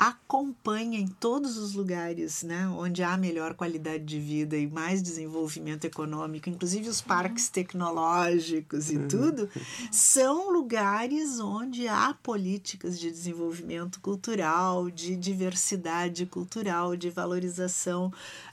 [0.00, 5.84] acompanha em todos os lugares, né, onde há melhor qualidade de vida e mais desenvolvimento
[5.84, 9.46] econômico, inclusive os parques tecnológicos e tudo,
[9.92, 18.10] são lugares onde há políticas de desenvolvimento cultural, de diversidade cultural, de valorização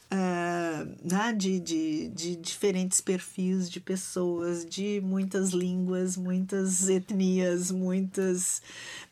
[0.09, 8.61] Uh, né, de, de, de diferentes perfis de pessoas, de muitas línguas, muitas etnias, muitas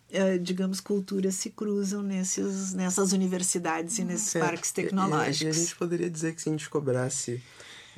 [0.08, 5.42] Uh, digamos, culturas se cruzam nesses, nessas universidades e nesses é, parques tecnológicos.
[5.42, 7.42] E, e, a gente poderia dizer que se a gente cobrasse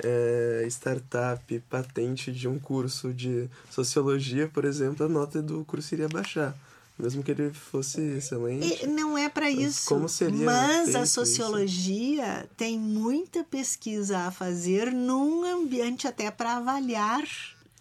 [0.02, 6.08] é, startup, patente de um curso de sociologia, por exemplo, a nota do curso iria
[6.08, 6.56] baixar.
[6.98, 8.84] Mesmo que ele fosse excelente.
[8.84, 9.86] E não é para isso.
[9.86, 10.44] Como seria?
[10.44, 12.48] Mas a sociologia isso?
[12.56, 17.22] tem muita pesquisa a fazer num ambiente até para avaliar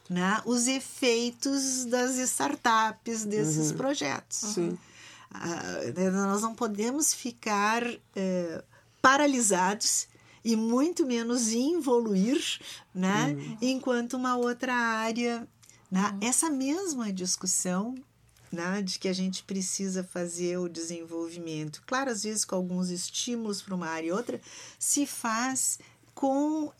[0.08, 3.78] né, os efeitos das startups, desses uhum.
[3.78, 4.38] projetos.
[4.38, 4.78] Sim.
[5.32, 8.64] Uh, nós não podemos ficar uh,
[9.02, 10.08] paralisados
[10.46, 12.42] e muito menos involuir,
[12.94, 13.58] né, uhum.
[13.62, 15.46] enquanto uma outra área,
[15.92, 17.96] né, essa mesma discussão
[18.52, 23.62] né, de que a gente precisa fazer o desenvolvimento, claro, às vezes com alguns estímulos
[23.62, 24.42] para uma área e outra,
[24.80, 25.80] se faz
[26.14, 26.74] com uh,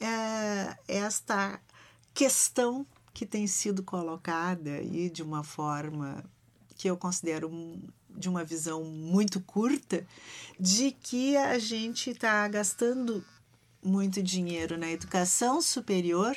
[0.88, 1.60] esta
[2.14, 6.24] questão que tem sido colocada aí de uma forma
[6.76, 7.52] que eu considero
[8.10, 10.06] de uma visão muito curta,
[10.60, 13.24] de que a gente está gastando
[13.84, 16.36] muito dinheiro na educação superior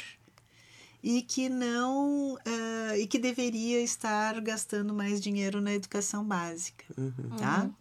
[1.02, 7.36] e que não uh, e que deveria estar gastando mais dinheiro na educação básica, uhum.
[7.38, 7.62] tá?
[7.64, 7.74] Uhum.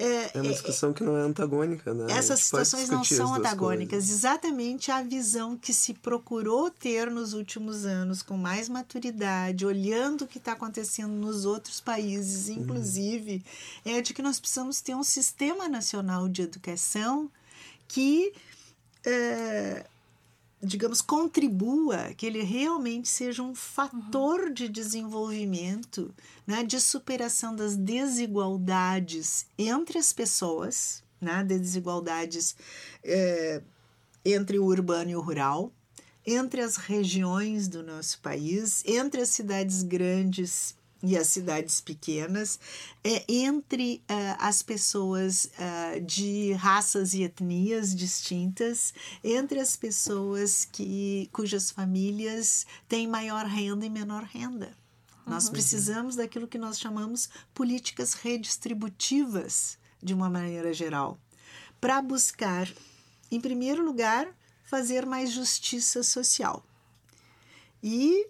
[0.00, 2.10] É, é uma discussão que não é antagônica, né?
[2.10, 3.98] Essas situações não são antagônicas.
[3.98, 4.10] Coisas.
[4.10, 10.26] Exatamente a visão que se procurou ter nos últimos anos, com mais maturidade, olhando o
[10.26, 13.44] que está acontecendo nos outros países, inclusive,
[13.84, 13.92] uhum.
[13.92, 17.30] é de que nós precisamos ter um sistema nacional de educação
[17.86, 18.32] que.
[19.04, 19.84] É,
[20.62, 24.52] digamos, contribua, que ele realmente seja um fator uhum.
[24.52, 26.14] de desenvolvimento,
[26.46, 32.54] né, de superação das desigualdades entre as pessoas, né, de desigualdades
[33.02, 33.62] é,
[34.24, 35.72] entre o urbano e o rural,
[36.26, 42.58] entre as regiões do nosso país, entre as cidades grandes e as cidades pequenas,
[43.02, 48.92] é, entre uh, as pessoas uh, de raças e etnias distintas,
[49.24, 54.66] entre as pessoas que, cujas famílias têm maior renda e menor renda.
[55.26, 55.32] Uhum.
[55.32, 61.18] Nós precisamos daquilo que nós chamamos políticas redistributivas, de uma maneira geral,
[61.80, 62.68] para buscar,
[63.30, 64.28] em primeiro lugar,
[64.64, 66.64] fazer mais justiça social.
[67.82, 68.26] E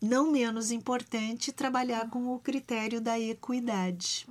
[0.00, 4.26] não menos importante, trabalhar com o critério da equidade.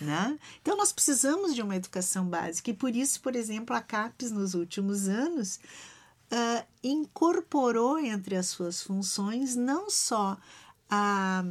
[0.00, 0.38] Né?
[0.62, 4.54] Então, nós precisamos de uma educação básica e por isso, por exemplo, a CAPES, nos
[4.54, 5.58] últimos anos,
[6.30, 10.38] uh, incorporou entre as suas funções não só
[10.88, 11.44] a,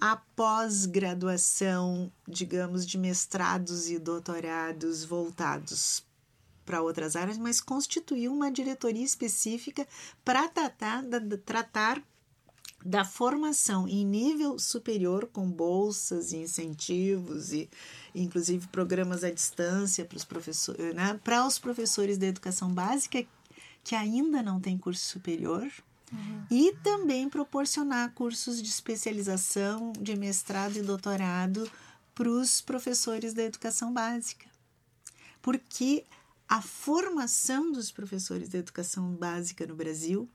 [0.00, 6.04] a pós-graduação, digamos, de mestrados e doutorados voltados
[6.64, 9.86] para outras áreas, mas constituiu uma diretoria específica
[10.24, 11.02] para tratar,
[11.44, 12.02] tratar
[12.84, 17.68] da formação em nível superior com bolsas e incentivos e
[18.14, 23.24] inclusive programas à distância para os professores, né, para os professores da educação básica
[23.84, 25.66] que ainda não têm curso superior.
[26.12, 26.44] Uhum.
[26.50, 31.70] E também proporcionar cursos de especialização, de mestrado e doutorado
[32.14, 34.46] para os professores da educação básica.
[35.40, 36.04] Porque
[36.46, 40.28] a formação dos professores da educação básica no Brasil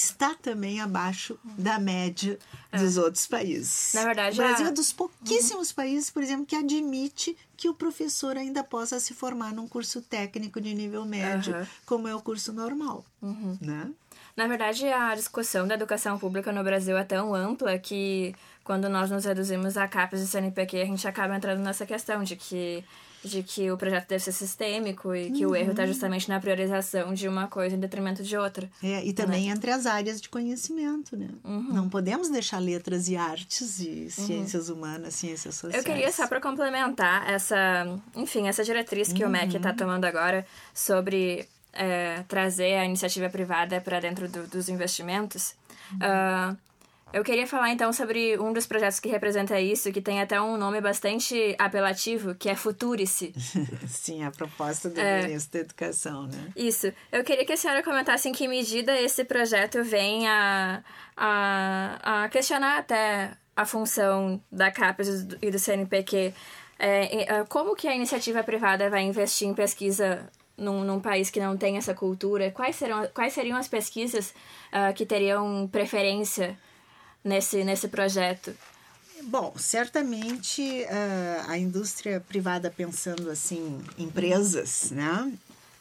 [0.00, 2.38] está também abaixo da média
[2.72, 2.78] é.
[2.78, 3.92] dos outros países.
[3.94, 5.74] Na verdade, o Brasil é dos pouquíssimos uhum.
[5.74, 10.60] países, por exemplo, que admite que o professor ainda possa se formar num curso técnico
[10.60, 11.66] de nível médio, uhum.
[11.84, 13.58] como é o curso normal, uhum.
[13.60, 13.90] né?
[14.36, 18.34] Na verdade, a discussão da educação pública no Brasil é tão ampla que
[18.64, 22.36] quando nós nos reduzimos a CAPES e CNPq, a gente acaba entrando nessa questão de
[22.36, 22.84] que
[23.24, 25.52] de que o projeto deve ser sistêmico e que uhum.
[25.52, 28.70] o erro está justamente na priorização de uma coisa em detrimento de outra.
[28.82, 29.54] É, e também né?
[29.54, 31.28] entre as áreas de conhecimento, né?
[31.44, 31.72] Uhum.
[31.72, 34.10] Não podemos deixar letras e artes e uhum.
[34.10, 34.76] ciências uhum.
[34.76, 35.84] humanas, ciências sociais.
[35.84, 39.76] Eu queria só para complementar essa, enfim, essa diretriz que o MEC está uhum.
[39.76, 45.54] tomando agora sobre é, trazer a iniciativa privada para dentro do, dos investimentos.
[45.94, 46.56] Uh,
[47.12, 50.56] eu queria falar então sobre um dos projetos que representa isso, que tem até um
[50.56, 53.32] nome bastante apelativo, que é Futurice.
[53.86, 56.52] Sim, a proposta do é, ministro da Educação, né?
[56.54, 56.92] Isso.
[57.10, 60.82] Eu queria que a senhora comentasse em que medida esse projeto vem a,
[61.16, 66.32] a, a questionar até a função da CAPES e do CNPq.
[66.78, 71.40] É, é, como que a iniciativa privada vai investir em pesquisa num, num, país que
[71.40, 72.50] não tem essa cultura?
[72.50, 74.30] Quais, serão, quais seriam as pesquisas
[74.72, 76.58] uh, que teriam preferência
[77.24, 78.54] nesse, nesse projeto?
[79.24, 85.32] Bom, certamente uh, a indústria privada pensando assim, empresas, né?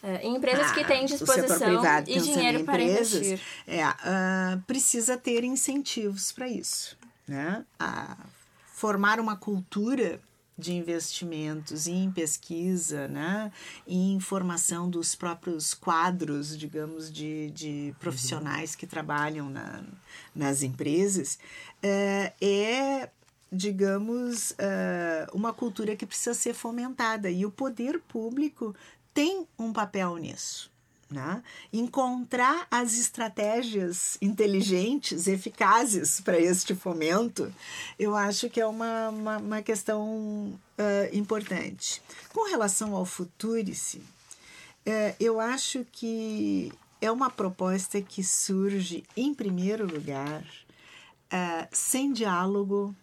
[0.02, 3.40] É, empresas ah, que têm disposição e dinheiro para investir.
[3.68, 6.98] É, uh, precisa ter incentivos para isso,
[7.28, 7.66] né?
[7.78, 8.18] A
[8.74, 10.22] formar uma cultura
[10.60, 13.52] de investimentos em pesquisa, né,
[13.88, 19.84] em formação dos próprios quadros, digamos, de, de profissionais que trabalham na,
[20.36, 21.40] nas empresas,
[21.82, 23.10] é, é
[23.52, 28.76] digamos, é, uma cultura que precisa ser fomentada e o poder público
[29.14, 30.72] tem um papel nisso.
[31.10, 31.42] Né?
[31.74, 37.52] Encontrar as estratégias inteligentes, eficazes para este fomento,
[37.98, 40.60] eu acho que é uma, uma, uma questão uh,
[41.12, 42.00] importante.
[42.32, 49.88] Com relação ao Futurice, uh, eu acho que é uma proposta que surge, em primeiro
[49.92, 52.96] lugar, uh, sem diálogo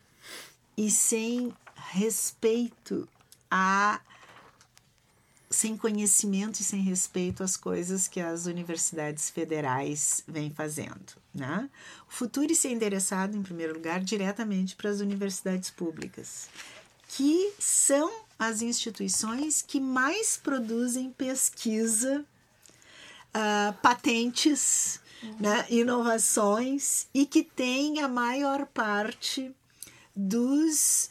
[0.76, 3.08] e sem respeito
[3.50, 4.00] a
[5.56, 11.16] sem conhecimento e sem respeito às coisas que as universidades federais vêm fazendo.
[11.34, 11.68] Né?
[12.08, 16.48] O futuro é endereçado, em primeiro lugar, diretamente para as universidades públicas,
[17.08, 22.24] que são as instituições que mais produzem pesquisa,
[23.34, 25.36] uh, patentes, uhum.
[25.40, 29.54] né, inovações e que têm a maior parte
[30.14, 31.10] dos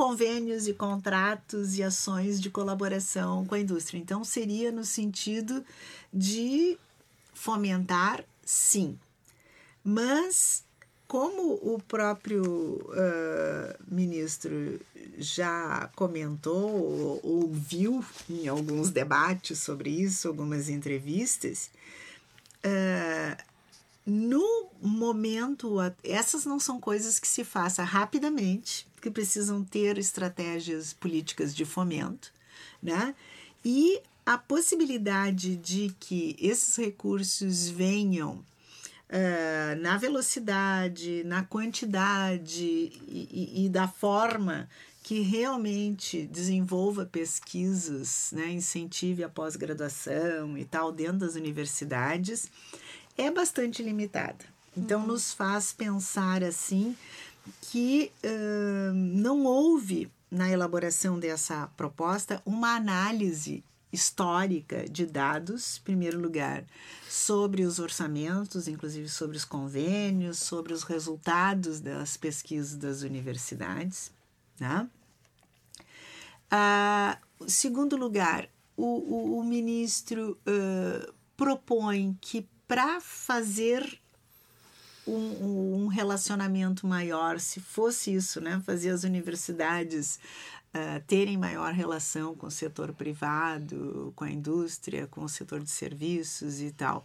[0.00, 3.98] convênios e contratos e ações de colaboração com a indústria.
[3.98, 5.62] Então, seria no sentido
[6.10, 6.78] de
[7.34, 8.98] fomentar, sim.
[9.84, 10.64] Mas,
[11.06, 12.42] como o próprio
[12.76, 14.80] uh, ministro
[15.18, 21.68] já comentou ou, ou viu em alguns debates sobre isso, algumas entrevistas,
[22.64, 23.50] uh,
[24.06, 31.54] no momento, essas não são coisas que se faça rapidamente, que precisam ter estratégias políticas
[31.54, 32.32] de fomento,
[32.82, 33.14] né?
[33.64, 38.44] E a possibilidade de que esses recursos venham
[39.10, 44.68] uh, na velocidade, na quantidade e, e, e, da forma
[45.02, 52.48] que realmente desenvolva pesquisas, né, incentive a pós-graduação e tal dentro das universidades,
[53.16, 54.44] é bastante limitada.
[54.76, 55.08] Então, uhum.
[55.08, 56.96] nos faz pensar assim
[57.62, 66.20] que uh, não houve na elaboração dessa proposta uma análise histórica de dados, em primeiro
[66.20, 66.64] lugar,
[67.08, 74.12] sobre os orçamentos, inclusive sobre os convênios, sobre os resultados das pesquisas das universidades.
[74.58, 74.88] Né?
[76.52, 83.99] Uh, segundo lugar, o, o, o ministro uh, propõe que para fazer
[85.10, 88.60] um, um, relacionamento maior, se fosse isso, né?
[88.64, 90.18] Fazer as universidades
[90.74, 95.70] uh, terem maior relação com o setor privado, com a indústria, com o setor de
[95.70, 97.04] serviços e tal.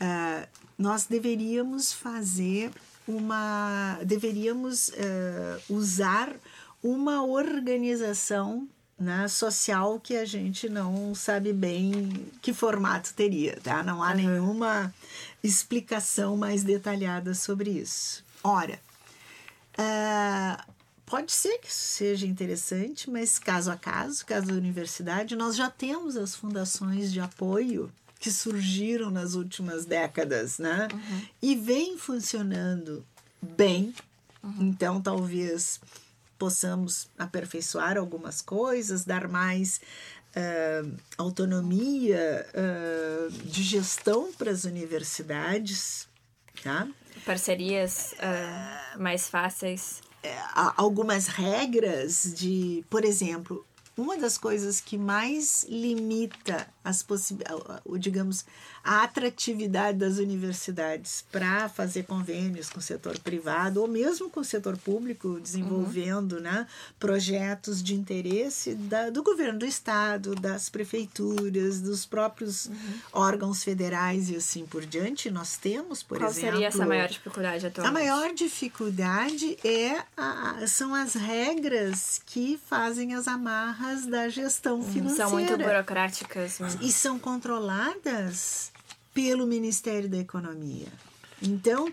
[0.00, 2.70] Uh, nós deveríamos fazer
[3.06, 3.98] uma.
[4.04, 6.34] deveríamos uh, usar
[6.82, 8.68] uma organização
[8.98, 13.82] né, social que a gente não sabe bem que formato teria, tá?
[13.82, 14.16] Não há uhum.
[14.16, 14.92] nenhuma
[15.42, 18.24] explicação mais detalhada sobre isso.
[18.42, 18.78] Ora,
[19.78, 20.72] uh,
[21.06, 25.70] pode ser que isso seja interessante, mas caso a caso, caso da universidade, nós já
[25.70, 30.88] temos as fundações de apoio que surgiram nas últimas décadas, né?
[30.92, 31.22] Uhum.
[31.40, 33.04] E vem funcionando
[33.40, 33.94] bem.
[34.42, 34.54] Uhum.
[34.60, 35.80] Então, talvez
[36.38, 39.80] possamos aperfeiçoar algumas coisas, dar mais
[40.36, 46.08] uh, autonomia uh, de gestão para as universidades,
[46.62, 46.88] tá?
[47.24, 50.00] Parcerias uh, mais fáceis.
[50.22, 50.36] É,
[50.76, 53.64] algumas regras de, por exemplo,
[53.96, 58.46] uma das coisas que mais limita as possibilidades, digamos,
[58.82, 64.44] a atratividade das universidades para fazer convênios com o setor privado ou mesmo com o
[64.44, 66.40] setor público, desenvolvendo uhum.
[66.40, 66.66] né,
[66.98, 72.74] projetos de interesse da, do governo do estado, das prefeituras, dos próprios uhum.
[73.12, 75.30] órgãos federais e assim por diante.
[75.30, 76.48] Nós temos, por Qual exemplo.
[76.48, 77.90] Qual seria essa maior dificuldade atualmente?
[77.90, 85.28] A maior dificuldade é a, são as regras que fazem as amarras da gestão financeira.
[85.28, 86.60] São muito burocráticas.
[86.60, 86.77] Uhum.
[86.80, 88.72] E são controladas
[89.12, 90.88] pelo Ministério da Economia.
[91.42, 91.92] Então,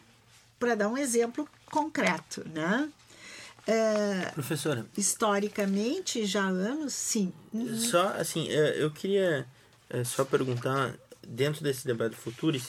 [0.60, 2.90] para dar um exemplo concreto, né?
[3.68, 4.86] É, Professora.
[4.96, 7.34] Historicamente, já há anos, sim.
[7.74, 9.48] Só assim, é, eu queria
[9.90, 10.96] é, só perguntar,
[11.28, 12.68] dentro desse debate futuris,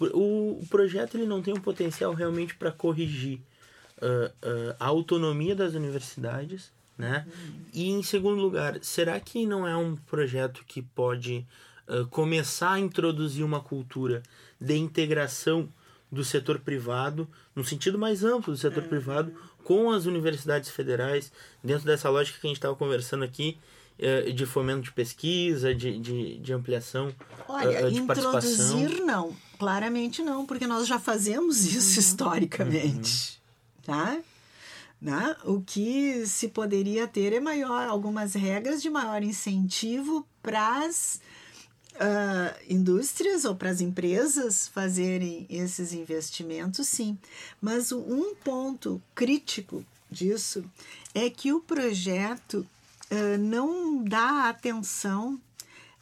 [0.00, 3.40] o, projeto ele não tem um potencial realmente para corrigir
[3.98, 7.26] uh, uh, a autonomia das universidades, né?
[7.26, 7.54] Uhum.
[7.72, 11.46] E em segundo lugar, será que não é um projeto que pode
[11.88, 14.22] uh, começar a introduzir uma cultura
[14.60, 15.68] de integração
[16.10, 18.88] do setor privado, no sentido mais amplo do setor uhum.
[18.88, 19.32] privado,
[19.64, 21.32] com as universidades federais,
[21.62, 23.58] dentro dessa lógica que a gente estava conversando aqui,
[24.34, 27.10] de fomento de pesquisa, de, de, de ampliação
[27.48, 28.78] Olha, de participação?
[28.78, 32.00] Introduzir não, claramente não, porque nós já fazemos isso uhum.
[32.00, 33.40] historicamente,
[33.78, 33.94] uhum.
[33.94, 34.18] tá?
[35.00, 35.36] Né?
[35.44, 41.20] O que se poderia ter é maior, algumas regras de maior incentivo para as
[41.96, 47.18] uh, indústrias ou para as empresas fazerem esses investimentos, sim.
[47.60, 50.64] Mas um ponto crítico disso
[51.14, 52.66] é que o projeto
[53.10, 55.40] uh, não dá atenção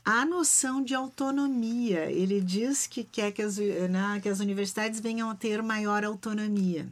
[0.05, 2.11] à noção de autonomia.
[2.11, 6.87] Ele diz que quer que as, né, que as universidades venham a ter maior autonomia.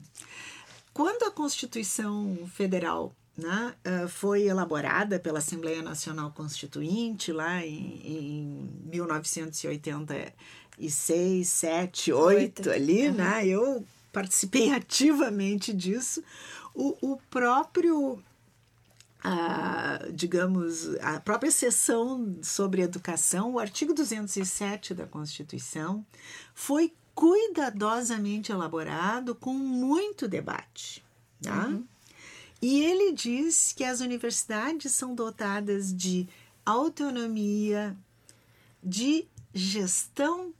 [0.93, 8.70] Quando a Constituição Federal né, eh, foi elaborada pela Assembleia Nacional Constituinte lá em, em
[8.84, 13.14] 1986, 7, 8 ali, uhum.
[13.14, 13.47] né?
[13.47, 13.82] Eu
[14.12, 16.22] participei ativamente disso.
[16.74, 18.22] O, o próprio
[19.24, 26.05] a, digamos, a própria seção sobre educação, o artigo 207 da Constituição,
[26.55, 31.04] foi cuidadosamente elaborado com muito debate.
[31.42, 31.66] Tá?
[31.66, 31.84] Uhum.
[32.60, 36.28] E ele diz que as universidades são dotadas de
[36.64, 37.96] autonomia,
[38.82, 40.54] de gestão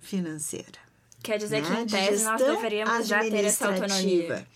[0.00, 0.78] financeira.
[1.22, 1.68] Quer dizer né?
[1.68, 4.46] que, em tese, nós deveríamos já ter essa autonomia.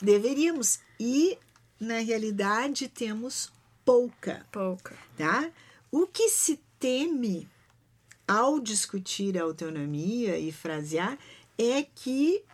[0.00, 0.80] Deveríamos.
[0.98, 1.38] E,
[1.78, 3.52] na realidade, temos
[3.84, 4.46] pouca.
[4.50, 4.96] Pouca.
[5.16, 5.50] Tá?
[5.90, 7.48] O que se teme
[8.30, 11.18] ao discutir a autonomia e frasear
[11.58, 12.44] é que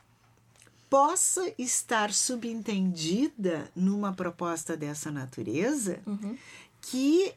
[0.89, 6.39] possa estar subentendida numa proposta dessa natureza uhum.
[6.81, 7.35] que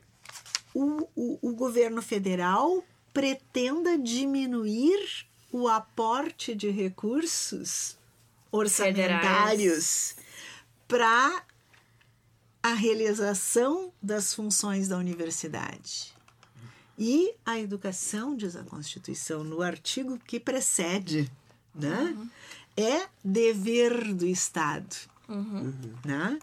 [0.73, 2.81] o, o, o governo federal
[3.13, 7.97] pretenda diminuir o aporte de recursos
[8.51, 10.15] orçamentários
[10.87, 11.43] para
[12.63, 16.13] a realização das funções da universidade.
[16.99, 21.31] E a educação, diz a Constituição, no artigo que precede,
[21.73, 22.13] né?
[22.17, 22.29] Uhum.
[22.75, 24.93] é dever do Estado.
[25.29, 25.73] Uhum.
[26.03, 26.37] Né?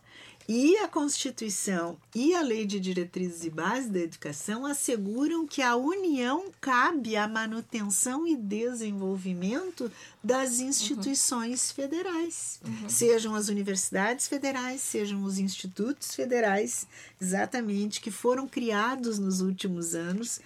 [0.49, 5.75] E a Constituição e a Lei de Diretrizes e Bases da Educação asseguram que a
[5.75, 9.91] União cabe à manutenção e desenvolvimento
[10.23, 11.75] das instituições uhum.
[11.75, 12.89] federais, uhum.
[12.89, 16.87] sejam as universidades federais, sejam os institutos federais,
[17.21, 20.41] exatamente, que foram criados nos últimos anos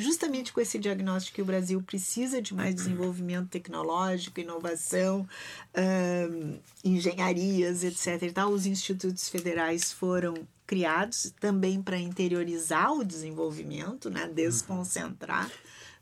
[0.00, 5.28] justamente com esse diagnóstico que o Brasil precisa de mais desenvolvimento tecnológico, inovação,
[6.84, 8.22] engenharias, etc.
[8.22, 10.34] E tal, os institutos federais foram
[10.66, 15.50] criados também para interiorizar o desenvolvimento, né, desconcentrar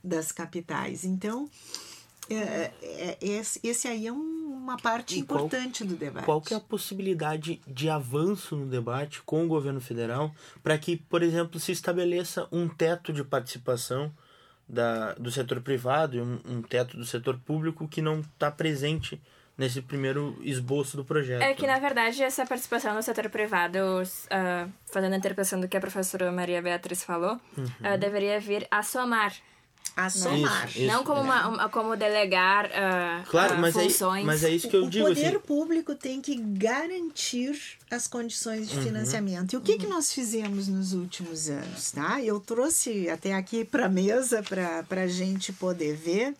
[0.03, 1.05] das capitais.
[1.05, 1.51] Então,
[2.35, 4.17] é, é, esse, esse aí é um,
[4.63, 6.25] uma parte E qual- importante do debate.
[6.25, 10.97] Qual que é a possibilidade de avanço no debate com o governo federal para que,
[10.97, 14.13] por exemplo, se estabeleça um teto de participação
[14.69, 19.21] da, do setor privado e um, um teto do setor público que não está presente
[19.59, 21.43] nesse primeiro esboço do projeto?
[21.43, 23.79] É que, na verdade, essa participação do setor privado,
[24.31, 27.39] ah, fazendo a interpretação do que a professora Maria Beatriz falou,
[27.83, 29.35] ah, deveria vir a somar.
[29.97, 30.69] A somar.
[30.69, 30.87] Isso, isso.
[30.87, 34.25] não como, uma, uma- como delegar ah, Claro, ah, mas, é, funções.
[34.25, 35.07] mas é isso que eu o digo.
[35.09, 37.61] poder assim, público tem que garantir
[37.91, 38.79] as condições Uhum.
[38.79, 39.53] de financiamento.
[39.53, 41.91] E o que, que nós fizemos nos últimos anos?
[41.91, 42.23] Tá?
[42.23, 46.35] Eu trouxe até aqui para a mesa para a gente poder ver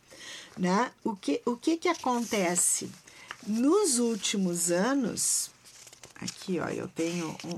[0.57, 0.91] né?
[1.05, 2.89] o, que, o que, que acontece.
[3.47, 5.51] Nos últimos anos,
[6.21, 7.49] aqui ó, eu tenho um-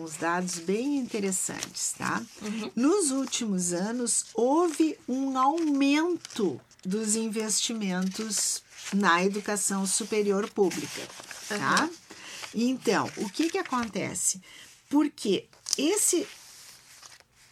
[0.00, 2.22] um- uns dados bem interessantes, tá?
[2.76, 11.02] Nos últimos anos, houve um aumento dos investimentos na educação superior pública,
[11.48, 11.88] tá?
[12.54, 14.40] Então, o que que acontece?
[14.90, 15.46] Porque
[15.78, 16.26] esse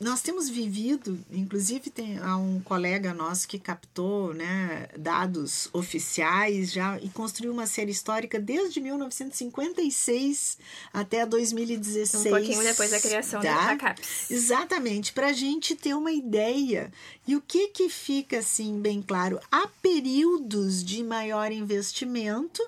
[0.00, 6.98] nós temos vivido, inclusive tem há um colega nosso que captou né, dados oficiais já
[7.00, 10.56] e construiu uma série histórica desde 1956
[10.90, 12.24] até 2016.
[12.24, 13.66] Um pouquinho depois da criação tá?
[13.66, 14.30] da CAPES.
[14.30, 16.90] Exatamente, para a gente ter uma ideia.
[17.26, 19.38] E o que, que fica assim bem claro?
[19.52, 22.62] Há períodos de maior investimento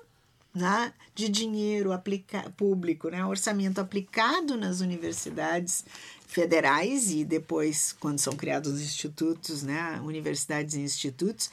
[0.53, 5.83] né, de dinheiro aplica público, né, orçamento aplicado nas universidades
[6.27, 11.49] federais e depois, quando são criados os institutos, né, universidades e institutos,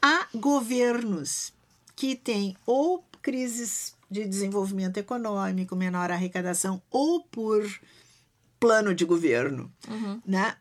[0.00, 1.52] há governos
[1.94, 7.64] que têm ou crises de desenvolvimento econômico, menor arrecadação, ou por
[8.60, 9.72] plano de governo,
[10.26, 10.54] né?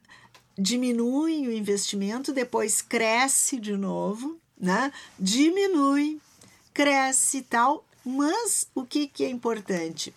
[0.57, 4.91] Diminui o investimento, depois cresce de novo, né?
[5.19, 6.19] Diminui,
[6.73, 10.13] cresce e tal, mas o que, que é importante?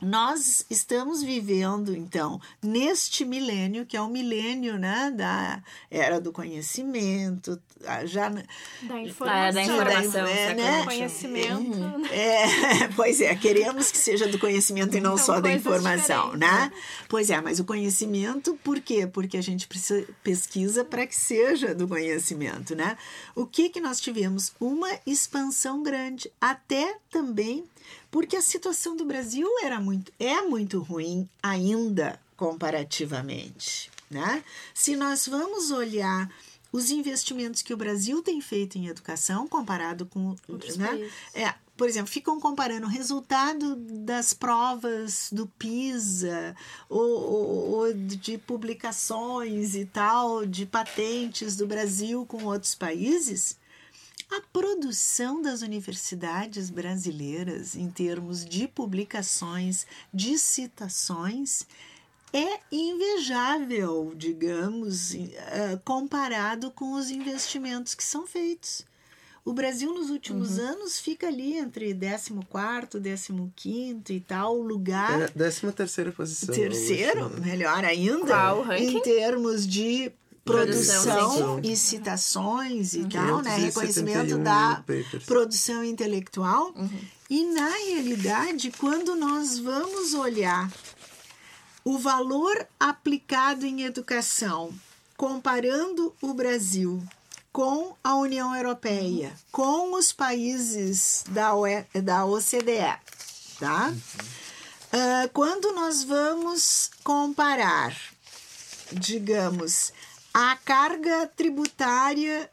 [0.00, 7.60] Nós estamos vivendo, então, neste milênio, que é o milênio né, da era do conhecimento,
[8.04, 8.42] já Da
[8.94, 9.54] Ah, informação.
[9.54, 10.78] da informação, né, século né?
[10.78, 10.84] XXI.
[10.86, 12.12] Conhecimento.
[12.12, 16.40] é, pois é, queremos que seja do conhecimento e não São só da informação, diferentes,
[16.40, 16.72] né?
[17.08, 19.06] Pois é, mas o conhecimento, por quê?
[19.06, 22.96] Porque a gente precisa, pesquisa para que seja do conhecimento, né?
[23.34, 24.52] O que que nós tivemos?
[24.60, 27.64] Uma expansão grande, até também
[28.10, 34.42] porque a situação do Brasil era muito, é muito ruim ainda comparativamente, né?
[34.74, 36.30] Se nós vamos olhar
[36.72, 40.86] os investimentos que o Brasil tem feito em educação comparado com Outros né?
[40.88, 41.12] países.
[41.34, 46.54] É, por exemplo, ficam comparando o resultado das provas do PISA
[46.88, 53.56] ou, ou- ou de publicações e tal, de patentes do Brasil com outros países.
[54.30, 61.66] A produção das universidades brasileiras, em termos de publicações, de citações,
[62.32, 68.84] é invejável, digamos, eh, comparado com os investimentos que são feitos.
[69.46, 75.22] O Brasil, nos últimos anos, fica ali entre 14º, 15º e tal lugar.
[75.22, 76.54] É, décima terceira posição.
[76.54, 77.46] Terceiro, né?
[77.46, 78.98] melhor ainda, Qual o ranking?
[78.98, 80.12] em termos de
[80.52, 83.56] Produção e citações e tal, né?
[83.56, 85.24] 571 Reconhecimento da papers.
[85.24, 86.74] produção intelectual.
[87.28, 90.70] E na realidade, quando nós vamos olhar
[91.84, 94.72] o valor aplicado em educação,
[95.16, 97.02] comparando o Brasil
[97.52, 102.96] com a União Europeia, com os países da, UE da OCDE,
[103.58, 103.92] tá?
[104.92, 107.94] Ah, quando nós vamos comparar,
[108.92, 109.92] digamos,
[110.40, 112.48] a carga tributária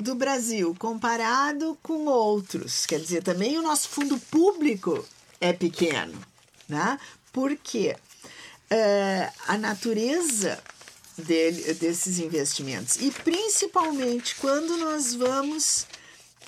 [0.00, 5.06] do Brasil comparado com outros, quer dizer, também o nosso fundo público
[5.38, 6.18] é pequeno,
[6.66, 6.98] né?
[7.34, 7.94] Porque
[8.70, 10.58] eh, a natureza
[11.18, 12.96] dele, desses investimentos.
[12.96, 15.86] E principalmente quando nós vamos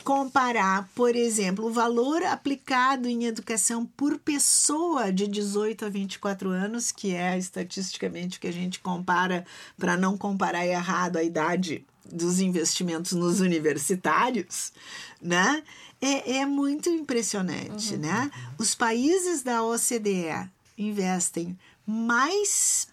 [0.09, 6.91] comparar, por exemplo, o valor aplicado em educação por pessoa de 18 a 24 anos,
[6.91, 9.45] que é estatisticamente o que a gente compara
[9.77, 14.73] para não comparar errado a idade dos investimentos nos universitários,
[15.21, 15.63] né?
[16.01, 18.31] É, é muito impressionante, né?
[18.57, 20.49] Os países da OCDE
[20.79, 21.55] investem
[21.87, 22.89] mais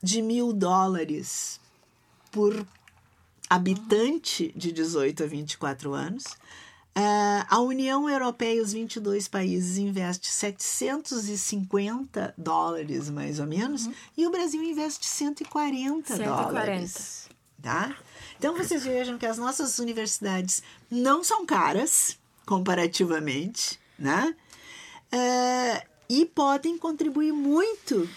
[0.00, 1.58] de mil dólares
[2.30, 2.64] por
[3.48, 6.24] habitante de 18 a 24 anos.
[6.94, 14.30] Ah, a União Europeia, os 22 países, investe 750 dólares, mais ou menos, e o
[14.30, 16.42] Brasil investe 140, 140.
[16.42, 17.28] dólares.
[17.60, 17.96] Tá?
[18.38, 24.34] Então vocês vejam que as nossas universidades não são caras comparativamente, né?
[25.12, 28.08] Uh, e podem contribuir muito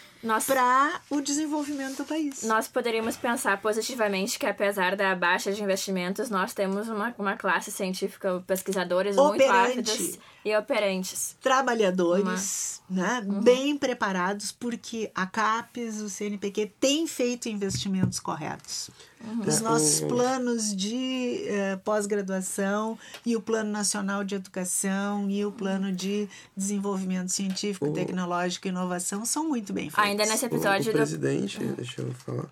[0.45, 2.43] para o desenvolvimento do país.
[2.43, 7.71] Nós poderíamos pensar positivamente que, apesar da baixa de investimentos, nós temos uma, uma classe
[7.71, 9.45] científica, pesquisadores Operante.
[9.45, 11.35] muito ávidos e operantes.
[11.41, 13.01] Trabalhadores uma...
[13.01, 13.41] né, uhum.
[13.41, 18.89] bem preparados, porque a CAPES, o CNPq, tem feito investimentos corretos.
[19.23, 19.41] Uhum.
[19.41, 25.91] Os nossos planos de uh, pós-graduação e o Plano Nacional de Educação e o Plano
[25.91, 27.93] de Desenvolvimento Científico, o...
[27.93, 30.03] Tecnológico e Inovação são muito bem feitos.
[30.03, 30.87] Ainda nesse episódio...
[30.87, 31.75] O, o presidente, do...
[31.75, 32.47] deixa eu falar,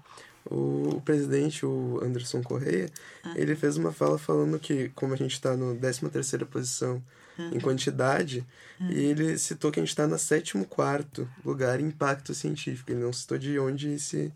[0.49, 2.89] o presidente, o Anderson Correia,
[3.23, 3.33] ah.
[3.35, 7.01] ele fez uma fala falando que, como a gente está no 13 terceira posição.
[7.37, 8.45] Em quantidade,
[8.79, 8.91] ah.
[8.91, 12.91] e ele citou que a gente está no sétimo quarto lugar em impacto científico.
[12.91, 14.33] Ele não citou de onde esse,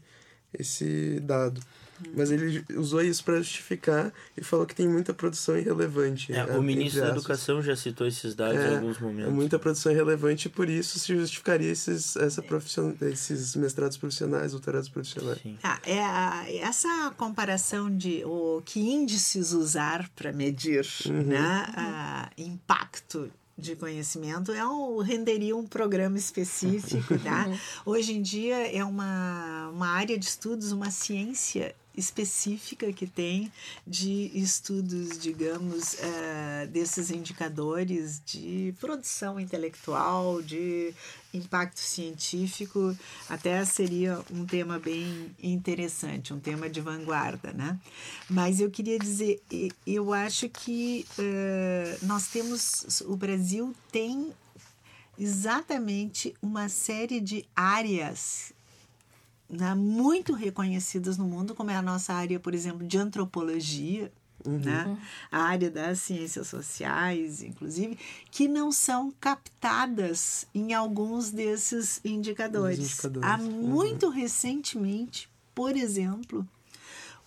[0.54, 1.62] esse dado.
[2.16, 6.34] Mas ele usou isso para justificar e falou que tem muita produção irrelevante.
[6.34, 9.32] É, o ministro da Educação já citou esses dados é, em alguns momentos.
[9.32, 12.93] É muita produção irrelevante e por isso se justificaria esses, essa profission...
[13.02, 15.39] esses mestrados profissionais, doutorados profissionais.
[15.64, 21.24] Ah, é a, essa comparação de o que índices usar para medir uhum.
[21.24, 27.45] né, a, impacto de conhecimento é um, renderia um programa específico, tá?
[27.86, 33.52] Hoje em dia é uma, uma área de estudos, uma ciência específica que tem
[33.86, 40.93] de estudos, digamos, uh, desses indicadores de produção intelectual, de
[41.34, 42.97] impacto científico,
[43.30, 47.80] até seria um tema bem interessante, um tema de vanguarda, né?
[48.30, 49.41] Mas eu queria dizer,
[49.86, 54.34] eu acho que uh, nós temos, o Brasil tem
[55.18, 58.54] exatamente uma série de áreas
[59.50, 64.12] né, muito reconhecidas no mundo, como é a nossa área, por exemplo, de antropologia,
[64.45, 64.60] uhum.
[64.60, 64.97] né,
[65.32, 67.97] a área das ciências sociais, inclusive,
[68.30, 72.80] que não são captadas em alguns desses indicadores.
[72.80, 73.28] indicadores.
[73.28, 73.68] Há uhum.
[73.68, 76.47] muito recentemente, por exemplo,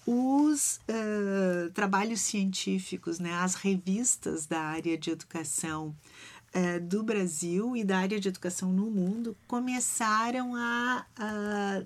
[0.07, 5.95] os uh, trabalhos científicos, né, as revistas da área de educação
[6.55, 11.83] uh, do Brasil e da área de educação no mundo começaram a, a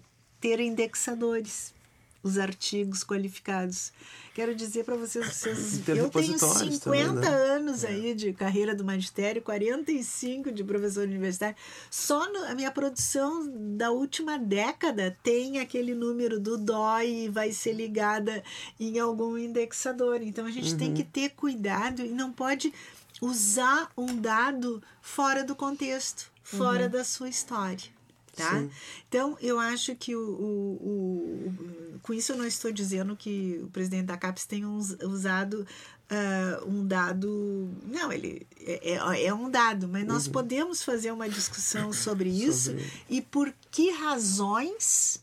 [0.47, 1.75] ter indexadores
[2.23, 3.93] os artigos qualificados.
[4.33, 7.27] Quero dizer para vocês, vocês eu tenho 50 também, né?
[7.29, 7.89] anos é.
[7.89, 11.57] aí de carreira do magistério, 45 de professor universitário.
[11.91, 17.51] Só no, a minha produção da última década tem aquele número do DOI e vai
[17.51, 18.43] ser ligada
[18.79, 20.21] em algum indexador.
[20.23, 20.79] Então a gente uhum.
[20.79, 22.73] tem que ter cuidado e não pode
[23.21, 26.91] usar um dado fora do contexto, fora uhum.
[26.91, 27.96] da sua história
[28.37, 28.61] tá?
[28.61, 28.71] Sim.
[29.09, 31.53] Então, eu acho que o, o,
[31.95, 35.67] o, com isso eu não estou dizendo que o presidente da CAPES tenha usado
[36.11, 37.69] uh, um dado.
[37.85, 40.33] Não, ele é, é, é um dado, mas nós uhum.
[40.33, 42.93] podemos fazer uma discussão sobre isso sobre...
[43.09, 45.21] e por que razões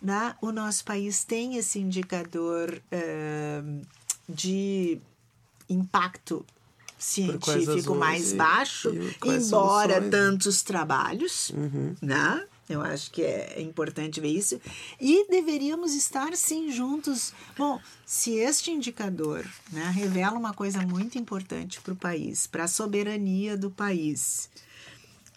[0.00, 3.86] né, o nosso país tem esse indicador uh,
[4.28, 5.00] de
[5.68, 6.44] impacto
[7.02, 8.90] científico mais baixo,
[9.24, 11.96] embora soluções, tantos trabalhos, uhum.
[12.00, 12.46] né?
[12.68, 14.58] Eu acho que é importante ver isso.
[15.00, 17.32] E deveríamos estar, sim, juntos.
[17.58, 22.68] Bom, se este indicador né, revela uma coisa muito importante para o país, para a
[22.68, 24.48] soberania do país,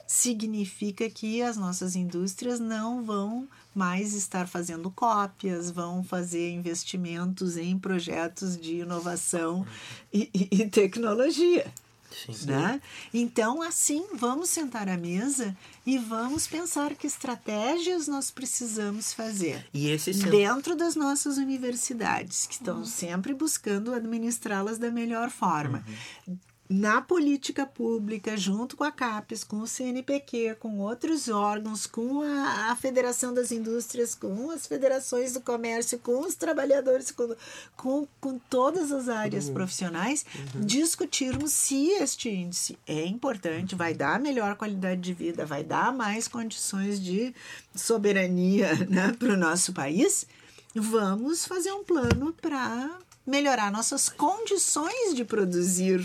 [0.08, 7.78] significa que as nossas indústrias não vão mais estar fazendo cópias, vão fazer investimentos em
[7.78, 9.66] projetos de inovação
[10.14, 11.72] e, e, e tecnologia.
[12.12, 12.82] Sim, né?
[13.14, 15.56] Então, assim, vamos sentar à mesa
[15.86, 22.54] e vamos pensar que estratégias nós precisamos fazer e esse dentro das nossas universidades, que
[22.54, 22.86] estão uhum.
[22.86, 25.84] sempre buscando administrá-las da melhor forma.
[26.26, 26.38] Uhum
[26.68, 32.72] na política pública, junto com a CAPES, com o CNPq, com outros órgãos, com a,
[32.72, 37.36] a, Federação das Indústrias, com as federações do comércio, com os trabalhadores, com,
[37.76, 39.54] com, com todas as áreas uhum.
[39.54, 40.66] profissionais, uhum.
[40.66, 46.28] discutirmos se este índice é importante, vai dar melhor qualidade de vida, vai dar mais
[46.28, 47.34] condições de
[47.76, 50.26] soberania né, para o nosso país.
[50.74, 56.02] Vamos fazer um plano para melhorar nossas condições de produzir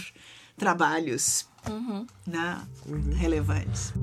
[0.60, 2.06] trabalhos uhum.
[2.26, 3.14] Né, uhum.
[3.14, 3.94] relevantes.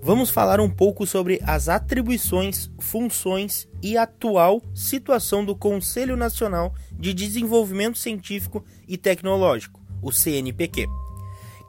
[0.00, 7.12] Vamos falar um pouco sobre as atribuições, funções e atual situação do Conselho Nacional de
[7.12, 10.86] Desenvolvimento Científico e Tecnológico, o CNPq.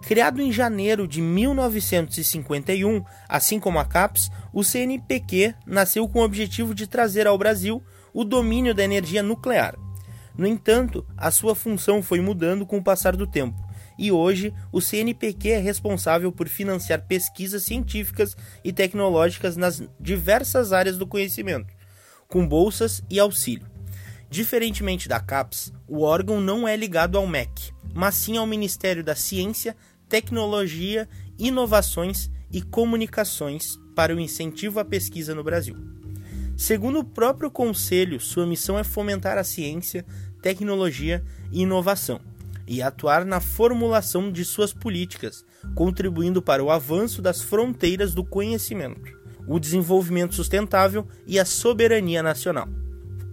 [0.04, 6.76] Criado em janeiro de 1951, assim como a CAPES, o CNPq nasceu com o objetivo
[6.76, 7.82] de trazer ao Brasil
[8.14, 9.76] o domínio da energia nuclear.
[10.38, 13.58] No entanto, a sua função foi mudando com o passar do tempo,
[13.98, 20.98] e hoje o CNPq é responsável por financiar pesquisas científicas e tecnológicas nas diversas áreas
[20.98, 21.74] do conhecimento,
[22.28, 23.66] com bolsas e auxílio.
[24.30, 29.16] Diferentemente da CAPES, o órgão não é ligado ao MEC, mas sim ao Ministério da
[29.16, 29.76] Ciência,
[30.08, 31.08] Tecnologia,
[31.40, 35.76] Inovações e Comunicações para o incentivo à pesquisa no Brasil.
[36.58, 40.04] Segundo o próprio Conselho, sua missão é fomentar a ciência,
[40.42, 42.20] tecnologia e inovação
[42.68, 49.18] e atuar na formulação de suas políticas, contribuindo para o avanço das fronteiras do conhecimento,
[49.48, 52.68] o desenvolvimento sustentável e a soberania nacional.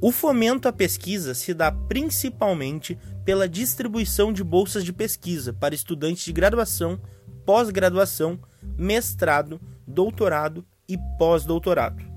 [0.00, 6.24] O fomento à pesquisa se dá principalmente pela distribuição de bolsas de pesquisa para estudantes
[6.24, 7.00] de graduação,
[7.44, 8.38] pós-graduação,
[8.76, 12.13] mestrado, doutorado e pós-doutorado.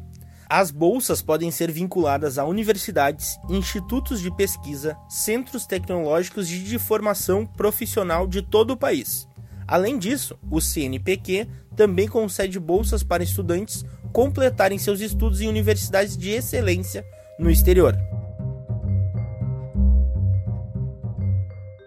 [0.50, 7.46] As bolsas podem ser vinculadas a universidades, institutos de pesquisa, centros tecnológicos e de formação
[7.46, 9.28] profissional de todo o país.
[9.68, 13.84] Além disso, o CNPq também concede bolsas para estudantes
[14.14, 17.06] completarem seus estudos em universidades de excelência
[17.38, 17.98] no exterior.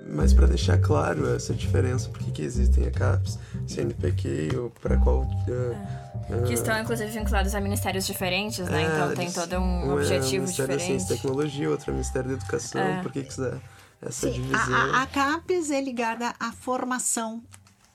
[0.07, 5.23] Mas para deixar claro essa diferença, por que, existem a CAPES, CNPq ou para qual.
[5.23, 6.00] Uh,
[6.47, 8.83] que estão, inclusive, vinculados a ministérios diferentes, né?
[8.83, 10.79] É, então tem todo um, um objetivo é Ministério diferente.
[10.79, 12.81] da Ciência e Tecnologia, outro é Ministério da Educação.
[12.81, 13.03] É.
[13.03, 13.57] Por que, que isso dá
[14.03, 14.75] essa Sim, divisão?
[14.75, 17.43] A, a CAPES é ligada à formação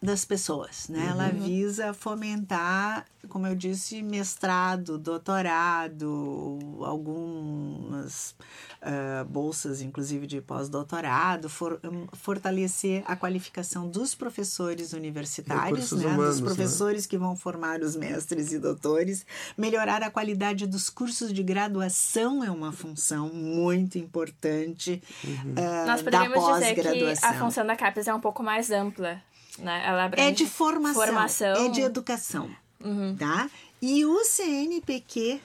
[0.02, 1.00] das pessoas, né?
[1.00, 1.10] Uhum.
[1.10, 8.36] Ela visa fomentar, como eu disse, mestrado, doutorado, algumas
[8.82, 16.06] uh, bolsas, inclusive de pós-doutorado, for, um, fortalecer a qualificação dos professores universitários, né?
[16.06, 16.46] Humanos, dos né?
[16.46, 17.10] professores né?
[17.10, 19.26] que vão formar os mestres e doutores,
[19.58, 25.52] melhorar a qualidade dos cursos de graduação é uma função muito importante uhum.
[25.52, 29.22] uh, Nós poderíamos dizer que a função da CAPES é um pouco mais ampla
[29.58, 29.84] né?
[29.86, 32.50] Ela é de formação, formação, é de educação,
[32.84, 33.16] uhum.
[33.18, 33.50] tá?
[33.82, 35.40] E o CNPq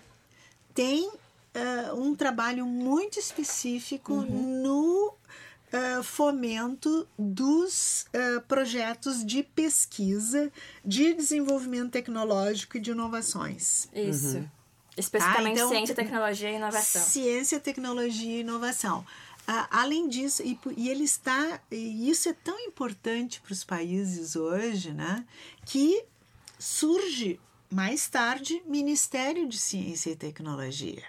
[0.74, 4.62] tem uh, um trabalho muito específico uhum.
[4.62, 10.50] no uh, fomento dos uh, projetos de pesquisa,
[10.84, 13.88] de desenvolvimento tecnológico e de inovações.
[13.94, 14.38] Isso.
[14.38, 14.48] Uhum.
[14.96, 15.60] Especificamente tá?
[15.60, 17.02] então, ciência, tecnologia e inovação.
[17.02, 19.04] Ciência, tecnologia e inovação.
[19.70, 24.92] Além disso, e, e, ele está, e isso é tão importante para os países hoje,
[24.92, 25.24] né,
[25.66, 26.04] que
[26.58, 27.40] surge
[27.70, 31.02] mais tarde Ministério de Ciência e Tecnologia.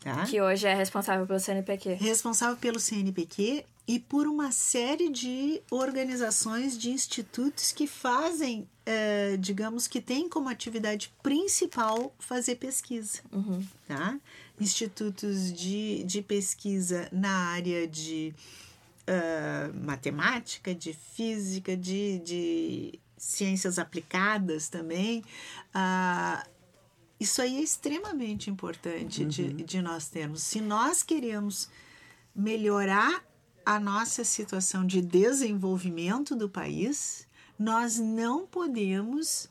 [0.00, 0.24] Tá?
[0.24, 1.94] Que hoje é responsável pelo CNPq.
[1.94, 9.86] Responsável pelo CNPq e por uma série de organizações, de institutos que fazem, eh, digamos
[9.86, 13.20] que tem como atividade principal fazer pesquisa.
[13.32, 13.64] Uhum.
[13.86, 14.18] Tá?
[14.60, 18.34] Institutos de, de pesquisa na área de
[19.02, 25.22] uh, matemática, de física, de, de ciências aplicadas também.
[25.74, 26.48] Uh,
[27.18, 29.28] isso aí é extremamente importante uhum.
[29.28, 30.42] de, de nós termos.
[30.42, 31.68] Se nós queremos
[32.34, 33.24] melhorar
[33.64, 37.26] a nossa situação de desenvolvimento do país,
[37.58, 39.48] nós não podemos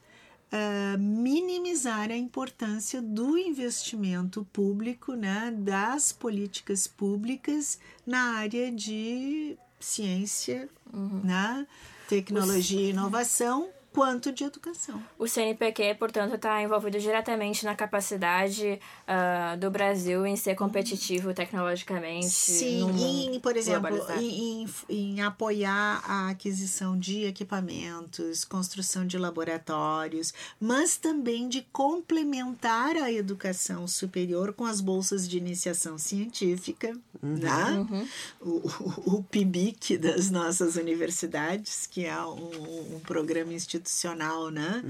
[0.51, 10.69] uh, minimizar a importância do investimento público, né, das políticas públicas na área de ciência,
[10.93, 11.21] uhum.
[11.23, 11.67] né,
[12.07, 15.01] tecnologia e inovação quanto de educação.
[15.17, 18.77] O CNPq, portanto, está envolvido diretamente na capacidade
[19.07, 22.27] uh, do Brasil em ser competitivo tecnologicamente.
[22.27, 30.33] Sim, em, por exemplo, em, em, em, apoiar a aquisição de equipamentos, construção de laboratórios,
[30.59, 36.89] mas também de complementar a educação superior com as bolsas de iniciação científica,
[37.23, 37.35] uhum.
[37.37, 37.87] Né?
[37.89, 38.07] Uhum.
[38.41, 44.83] O, o, o PIBIC das nossas universidades, que é um, um programa institucional institucional, né?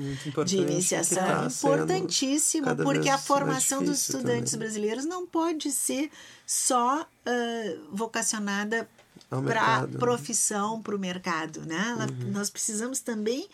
[0.45, 1.23] de iniciação.
[1.23, 4.67] Tá importantíssimo, porque a formação dos estudantes também.
[4.67, 6.09] brasileiros não pode ser
[6.47, 8.87] só uh, vocacionada
[9.29, 11.95] para profissão, para o mercado, né?
[11.99, 12.31] Uhum.
[12.31, 13.49] Nós precisamos também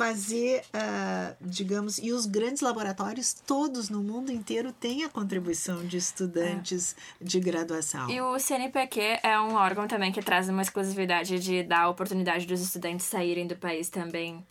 [0.00, 5.98] fazer, uh, digamos, e os grandes laboratórios, todos no mundo inteiro, têm a contribuição de
[5.98, 7.24] estudantes é.
[7.24, 8.08] de graduação.
[8.08, 12.46] E o CNPq é um órgão também que traz uma exclusividade de dar a oportunidade
[12.46, 14.42] dos estudantes saírem do país também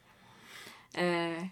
[0.93, 1.47] é,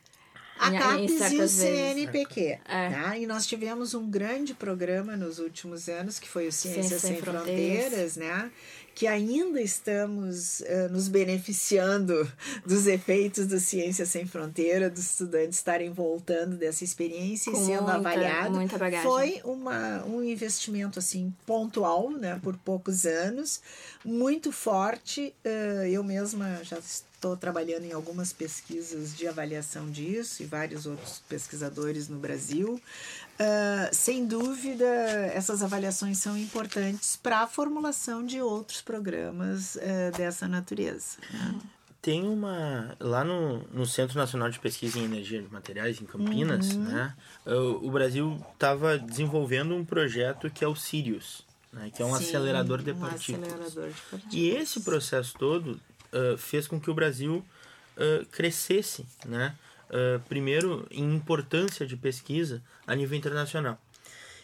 [0.60, 2.60] a CAPES e o CNPq.
[2.68, 2.90] É.
[2.90, 3.18] Tá?
[3.18, 7.22] E nós tivemos um grande programa nos últimos anos, que foi o Ciências Sem, Sem
[7.22, 8.52] Fronteiras, Fronteiras, né?
[8.98, 12.28] que ainda estamos uh, nos beneficiando
[12.66, 17.84] dos efeitos do Ciência Sem Fronteira, dos estudantes estarem voltando dessa experiência Com e sendo
[17.84, 18.56] muita, avaliado.
[18.56, 19.06] muita bagagem.
[19.06, 23.62] Foi uma, um investimento assim pontual, né, por poucos anos,
[24.04, 25.32] muito forte.
[25.46, 26.82] Uh, eu mesma já
[27.18, 32.76] estou trabalhando em algumas pesquisas de avaliação disso e vários outros pesquisadores no Brasil.
[32.76, 34.86] Uh, sem dúvida,
[35.34, 41.18] essas avaliações são importantes para a formulação de outros programas uh, dessa natureza.
[41.34, 41.60] Né?
[42.02, 42.96] Tem uma.
[43.00, 46.84] Lá no, no Centro Nacional de Pesquisa em Energia de Materiais, em Campinas, uhum.
[46.84, 47.16] né,
[47.46, 51.44] o, o Brasil estava desenvolvendo um projeto que é o Sirius,
[51.74, 54.34] né, que é um Sim, acelerador de um acelerador de partículas.
[54.34, 55.80] E esse processo todo
[56.14, 57.46] uh, fez com que o Brasil
[58.32, 59.56] crescesse, né?
[59.90, 63.78] uh, primeiro, em importância de pesquisa a nível internacional.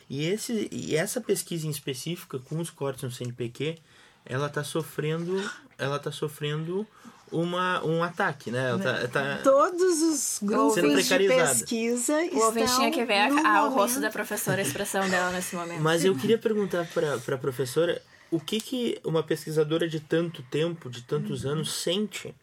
[0.10, 3.78] E, esse, e essa pesquisa em específica, com os cortes no CNPq,
[4.26, 6.86] ela está sofrendo, ela tá sofrendo
[7.32, 8.70] uma, um ataque, né?
[8.70, 13.30] Ela tá, tá Todos os grupos de pesquisa o estão ouvinte tinha que ver a,
[13.30, 15.82] no o rosto da professora, a expressão dela nesse momento.
[15.82, 18.02] Mas eu queria perguntar para a professora
[18.34, 22.34] o que, que uma pesquisadora de tanto tempo, de tantos anos, sente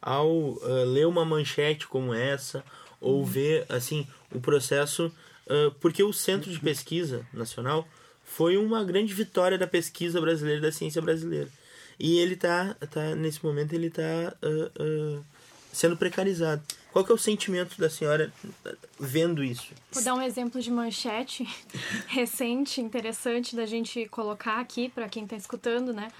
[0.00, 2.64] ao ah, ler uma manchete como essa
[3.00, 5.12] ou ver assim o processo.
[5.48, 7.86] ah, porque o Centro de Pesquisa Nacional
[8.24, 11.48] foi uma grande vitória da pesquisa brasileira, da ciência brasileira.
[11.98, 14.32] E ele tá, tá nesse momento, ele está
[15.72, 16.62] sendo precarizado.
[16.92, 18.32] Qual que é o sentimento da senhora
[18.98, 19.72] vendo isso?
[19.92, 21.46] Vou dar um exemplo de manchete
[22.08, 26.10] recente, interessante da gente colocar aqui para quem está escutando, né?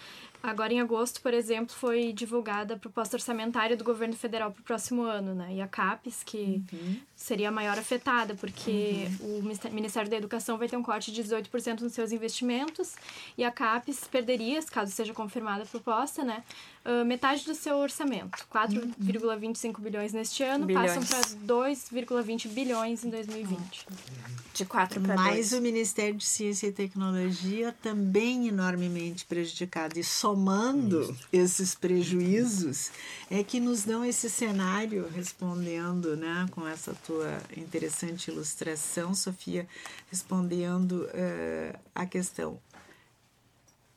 [0.43, 4.65] Agora, em agosto, por exemplo, foi divulgada a proposta orçamentária do governo federal para o
[4.65, 5.53] próximo ano, né?
[5.57, 6.63] E a CAPES, que
[7.15, 11.23] seria a maior afetada, porque o Ministé- Ministério da Educação vai ter um corte de
[11.23, 12.95] 18% nos seus investimentos
[13.37, 16.43] e a CAPES perderia, caso seja confirmada a proposta, né?
[16.83, 18.47] Ah, metade do seu orçamento.
[18.53, 21.09] 4,25 bilhões neste ano, passam Bilhões.
[21.09, 23.87] para 2,20 bilhões em 2020.
[24.55, 25.53] De 4 para Mas 2.
[25.53, 29.99] o Ministério de Ciência e Tecnologia também enormemente prejudicado.
[29.99, 32.91] E somando esses prejuízos,
[33.31, 39.69] é que nos dão esse cenário, respondendo né, com essa tua interessante ilustração, Sofia,
[40.11, 42.59] respondendo eh, a questão.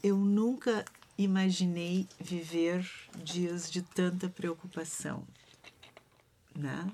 [0.04, 0.84] Eu nunca
[1.18, 2.90] imaginei viver
[3.24, 5.24] dias de tanta preocupação.
[6.56, 6.92] Né?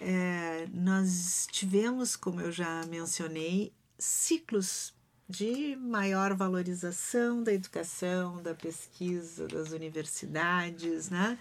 [0.00, 4.94] É, nós tivemos, como eu já mencionei, ciclos
[5.28, 11.38] de maior valorização da educação, da pesquisa, das universidades, né?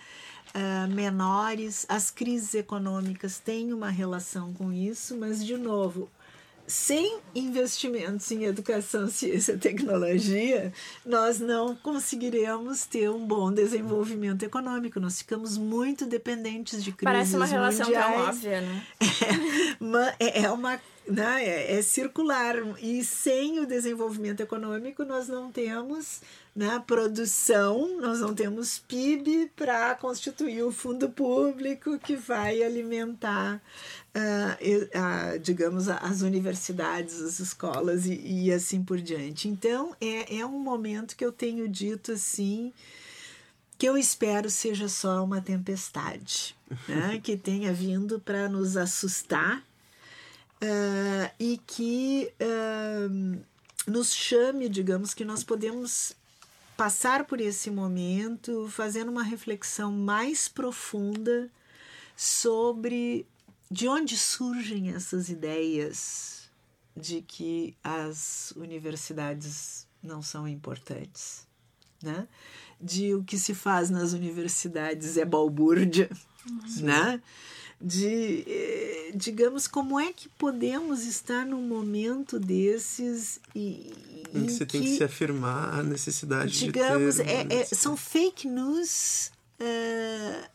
[0.53, 1.87] Ah, menores.
[1.89, 6.09] As crises econômicas têm uma relação com isso, mas, de novo,
[6.70, 10.72] sem investimentos em educação, ciência e tecnologia,
[11.03, 14.99] nós não conseguiremos ter um bom desenvolvimento econômico.
[14.99, 18.30] Nós ficamos muito dependentes de crises Parece uma relação tão mundiais.
[18.30, 18.84] óbvia, né?
[19.82, 20.80] Ma- é é uma
[21.10, 26.22] né, é, é circular e sem o desenvolvimento econômico nós não temos
[26.55, 33.62] né, produção, nós não temos PIB para constituir o fundo público que vai alimentar,
[34.14, 39.47] ah, digamos, as universidades, as escolas e, e assim por diante.
[39.47, 42.74] Então, é, é um momento que eu tenho dito assim,
[43.78, 46.57] que eu espero seja só uma tempestade,
[46.88, 47.20] né?
[47.24, 49.64] que tenha vindo para nos assustar
[50.62, 53.07] ah, e que ah,
[53.88, 56.14] nos chame, digamos, que nós podemos
[56.78, 61.49] passar por esse momento fazendo uma reflexão mais profunda
[62.16, 63.28] sobre
[63.70, 66.49] de onde surgem essas ideias
[66.95, 71.47] de que as universidades não são importantes,
[72.01, 72.28] né?
[72.80, 76.10] De o que se faz nas universidades é balbúrdia,
[76.80, 77.22] né?
[77.82, 83.93] De, eh, digamos, como é que podemos estar num momento desses e,
[84.34, 87.53] Em que você tem que se afirmar a necessidade digamos, de ter...
[87.53, 90.49] é, é- são fake news, eh,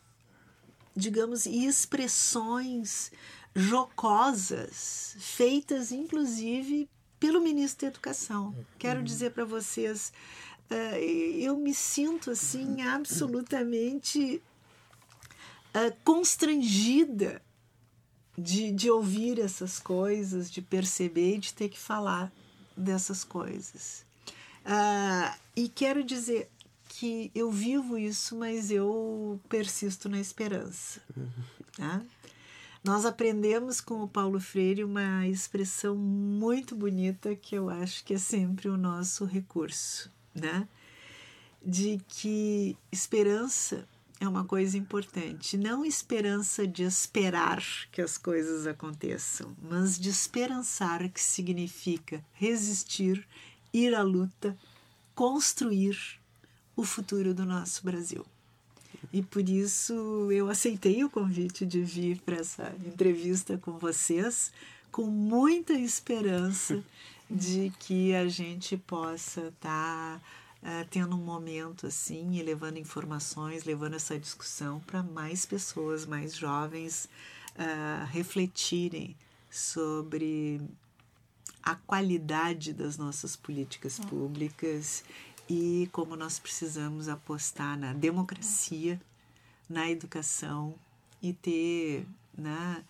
[0.95, 3.11] digamos, e expressões
[3.55, 6.87] jocosas, feitas inclusive
[7.19, 8.53] pelo ministro da Educação.
[8.77, 10.13] Quero dizer para vocês,
[10.69, 10.99] eh,
[11.39, 14.41] eu me sinto assim absolutamente
[15.75, 17.41] eh, constrangida
[18.37, 22.31] de, de ouvir essas coisas, de perceber e de ter que falar
[22.77, 24.05] dessas coisas.
[24.63, 26.49] Ah, e quero dizer
[26.87, 31.01] que eu vivo isso, mas eu persisto na esperança.
[31.75, 32.01] tá?
[32.81, 38.17] Nós aprendemos com o Paulo Freire uma expressão muito bonita que eu acho que é
[38.17, 40.67] sempre o nosso recurso, né?
[41.65, 43.87] de que esperança
[44.19, 45.57] é uma coisa importante.
[45.57, 53.27] Não esperança de esperar que as coisas aconteçam, mas de esperançar, que significa resistir,
[53.73, 54.57] ir à luta,
[55.13, 55.97] construir
[56.75, 58.25] o futuro do nosso Brasil.
[59.11, 59.93] E por isso
[60.31, 64.51] eu aceitei o convite de vir para essa entrevista com vocês,
[64.91, 66.83] com muita esperança
[67.29, 70.19] de que a gente possa estar.
[70.19, 70.21] Tá
[70.65, 76.35] uh, tendo um momento assim e levando informações, levando essa discussão para mais pessoas, mais
[76.35, 77.07] jovens
[77.55, 79.15] uh, refletirem
[79.49, 80.59] sobre
[81.61, 85.03] a qualidade das nossas políticas públicas
[85.47, 88.99] e como nós precisamos apostar na democracia,
[89.69, 90.75] na educação
[91.21, 92.05] e ter
[92.37, 92.83] né,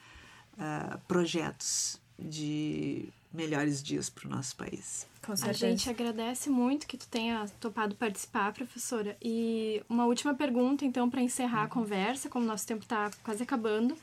[0.54, 5.08] uh, projetos de melhores dias para o nosso país.
[5.44, 9.18] A gente agradece muito que tu tenha topado participar, professora.
[9.22, 11.66] E uma última pergunta, então, para encerrar uhum.
[11.66, 13.94] a conversa, como nosso tempo está quase acabando.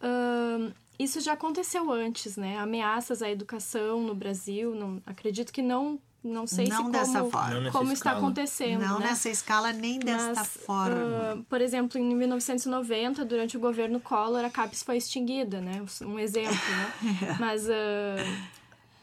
[0.00, 2.58] Uh, isso já aconteceu antes, né?
[2.58, 4.74] Ameaças à educação no Brasil.
[4.74, 7.70] Não, acredito que não não sei não se dessa como, forma.
[7.70, 8.80] como está acontecendo.
[8.86, 9.06] Não né?
[9.06, 11.34] nessa escala nem desta Mas, forma.
[11.34, 15.82] Uh, por exemplo, em 1990, durante o governo Collor, a CAPES foi extinguida, né?
[16.02, 17.36] Um exemplo, né?
[17.40, 18.59] Mas uh,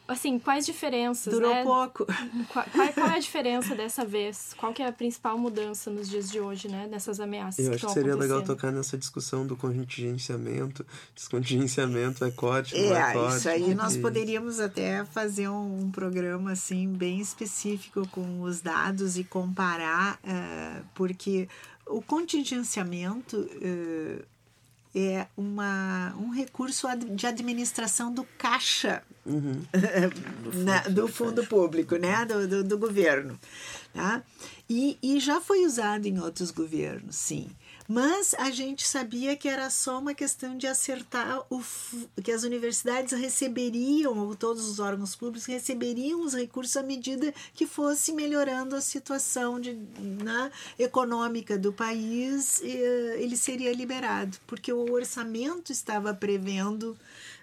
[0.08, 1.64] assim, quais diferenças, Durou né?
[1.64, 2.06] pouco.
[2.52, 4.54] Qual, qual, qual, é a diferença dessa vez?
[4.58, 6.88] Qual que é a principal mudança nos dias de hoje, né?
[6.88, 10.86] Dessas ameaças Eu que acho que seria legal tocar nessa discussão do contingenciamento.
[11.14, 13.38] Descontingenciamento é corte, é, não é corte.
[13.38, 19.18] Isso aí nós poderíamos até fazer um, um, programa, assim, bem específico com os dados
[19.18, 21.50] e comparar, uh, porque
[21.86, 23.38] o contingenciamento...
[23.38, 24.37] Uh,
[24.98, 29.62] é uma, um recurso de administração do caixa uhum.
[30.66, 32.26] Na, do fundo público, né?
[32.26, 33.40] do, do, do governo.
[33.94, 34.24] Tá?
[34.68, 37.50] E, e já foi usado em outros governos, sim.
[37.88, 41.64] Mas a gente sabia que era só uma questão de acertar o
[42.22, 47.66] que as universidades receberiam, ou todos os órgãos públicos receberiam os recursos à medida que
[47.66, 54.92] fosse melhorando a situação de, né, econômica do país, eh, ele seria liberado, porque o
[54.92, 56.98] orçamento estava prevendo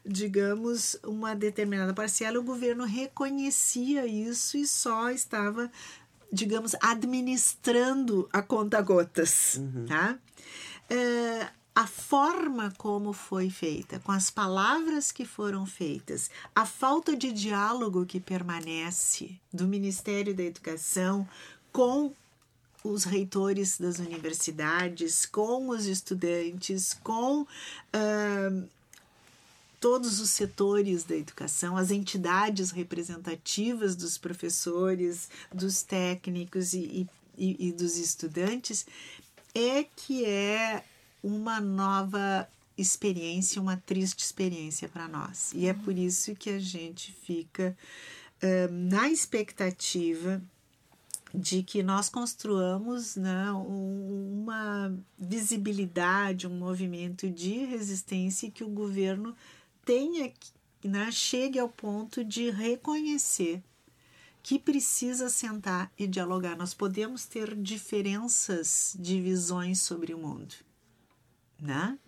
[0.07, 5.71] digamos, uma determinada parcela, o governo reconhecia isso e só estava,
[6.31, 9.87] digamos, administrando a conta gotas, uhum.
[9.87, 10.19] tá?
[10.89, 17.33] É, a forma como foi feita, com as palavras que foram feitas, a falta de
[17.33, 21.29] diálogo que permanece do Ministério da Educação
[21.73, 22.13] com
[22.85, 28.69] os reitores das universidades, com os estudantes, com uh,
[29.81, 37.73] todos os setores da educação, as entidades representativas dos professores, dos técnicos e, e, e
[37.73, 38.87] dos estudantes,
[39.55, 40.85] é que é
[41.23, 45.53] uma nova experiência, uma triste experiência para nós.
[45.55, 47.77] E é por isso que a gente fica
[48.43, 50.43] uh, na expectativa
[51.33, 59.35] de que nós construamos né, uma visibilidade, um movimento de resistência que o governo
[59.85, 60.33] tenha,
[60.85, 63.63] né, chegue ao ponto de reconhecer
[64.45, 66.55] que precisa sentar e dialogar.
[66.55, 70.55] Nós podemos ter diferenças de visões sobre o mundo,
[71.59, 71.99] né?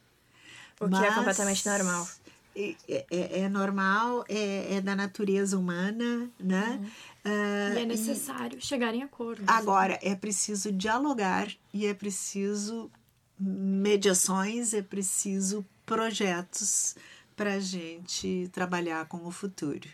[0.79, 2.07] O Mas, que é completamente normal.
[2.55, 6.79] É, é, é normal, é, é, da natureza humana, né?
[6.79, 7.33] Uhum.
[7.33, 9.43] Uh, e é necessário e, chegar em acordo.
[9.47, 12.91] Agora, é preciso dialogar e é preciso
[13.39, 16.97] mediações, é preciso projetos
[17.35, 19.89] para a gente trabalhar com o futuro.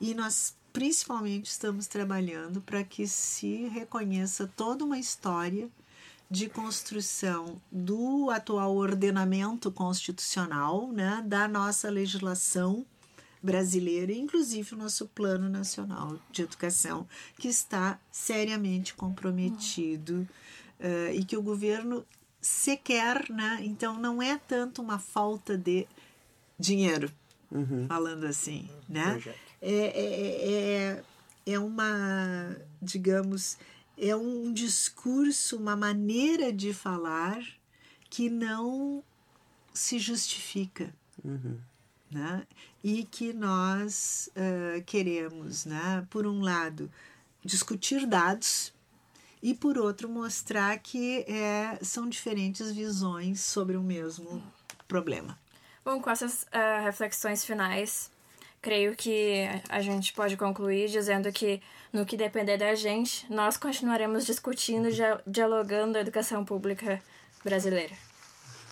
[0.00, 5.70] E nós principalmente estamos trabalhando para que se reconheça toda uma história
[6.28, 12.84] de construção do atual ordenamento constitucional, né, da nossa legislação
[13.40, 17.06] brasileira, inclusive o nosso Plano Nacional de Educação,
[17.38, 20.26] que está seriamente comprometido
[20.80, 22.04] uh, e que o governo
[22.40, 25.86] sequer, né, então não é tanto uma falta de
[26.58, 27.12] dinheiro,
[27.52, 27.86] uhum.
[27.86, 29.12] falando assim, né?
[29.12, 31.02] Projeto é, é,
[31.46, 33.56] é, é uma, digamos,
[33.96, 37.42] é um discurso, uma maneira de falar
[38.10, 39.02] que não
[39.72, 40.94] se justifica.
[41.24, 41.58] Uhum.
[42.10, 42.46] Né?
[42.82, 46.06] E que nós uh, queremos, né?
[46.10, 46.90] por um lado,
[47.42, 48.72] discutir dados
[49.42, 54.42] e, por outro, mostrar que é, são diferentes visões sobre o mesmo
[54.86, 55.38] problema.
[55.84, 58.10] Bom, com essas uh, reflexões finais,
[58.64, 61.60] creio que a gente pode concluir dizendo que,
[61.92, 64.88] no que depender da gente, nós continuaremos discutindo,
[65.26, 66.98] dialogando a educação pública
[67.44, 67.92] brasileira.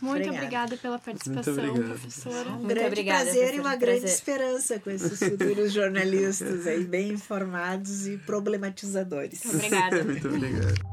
[0.01, 2.49] Muito obrigada, obrigada pela participação, professora.
[2.49, 3.79] Um Muito grande obrigada, prazer e uma prazer.
[3.79, 9.45] grande esperança com esses futuros jornalistas aí, bem informados e problematizadores.
[9.45, 10.03] Obrigada.
[10.03, 10.93] Muito obrigado.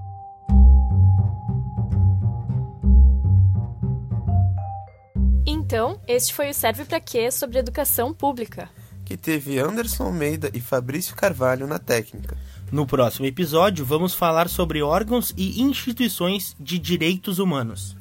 [5.48, 8.70] Então, este foi o Serve Pra Quê sobre educação pública.
[9.10, 12.38] Que teve Anderson Almeida e Fabrício Carvalho na técnica.
[12.72, 17.98] No próximo episódio, vamos falar sobre órgãos e instituições de direitos humanos.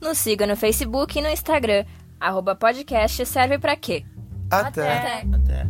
[0.00, 1.84] Nos siga no Facebook e no Instagram.
[2.20, 4.04] Arroba podcast serve pra quê?
[4.48, 4.98] Até.
[4.98, 5.26] Até.
[5.34, 5.66] Até.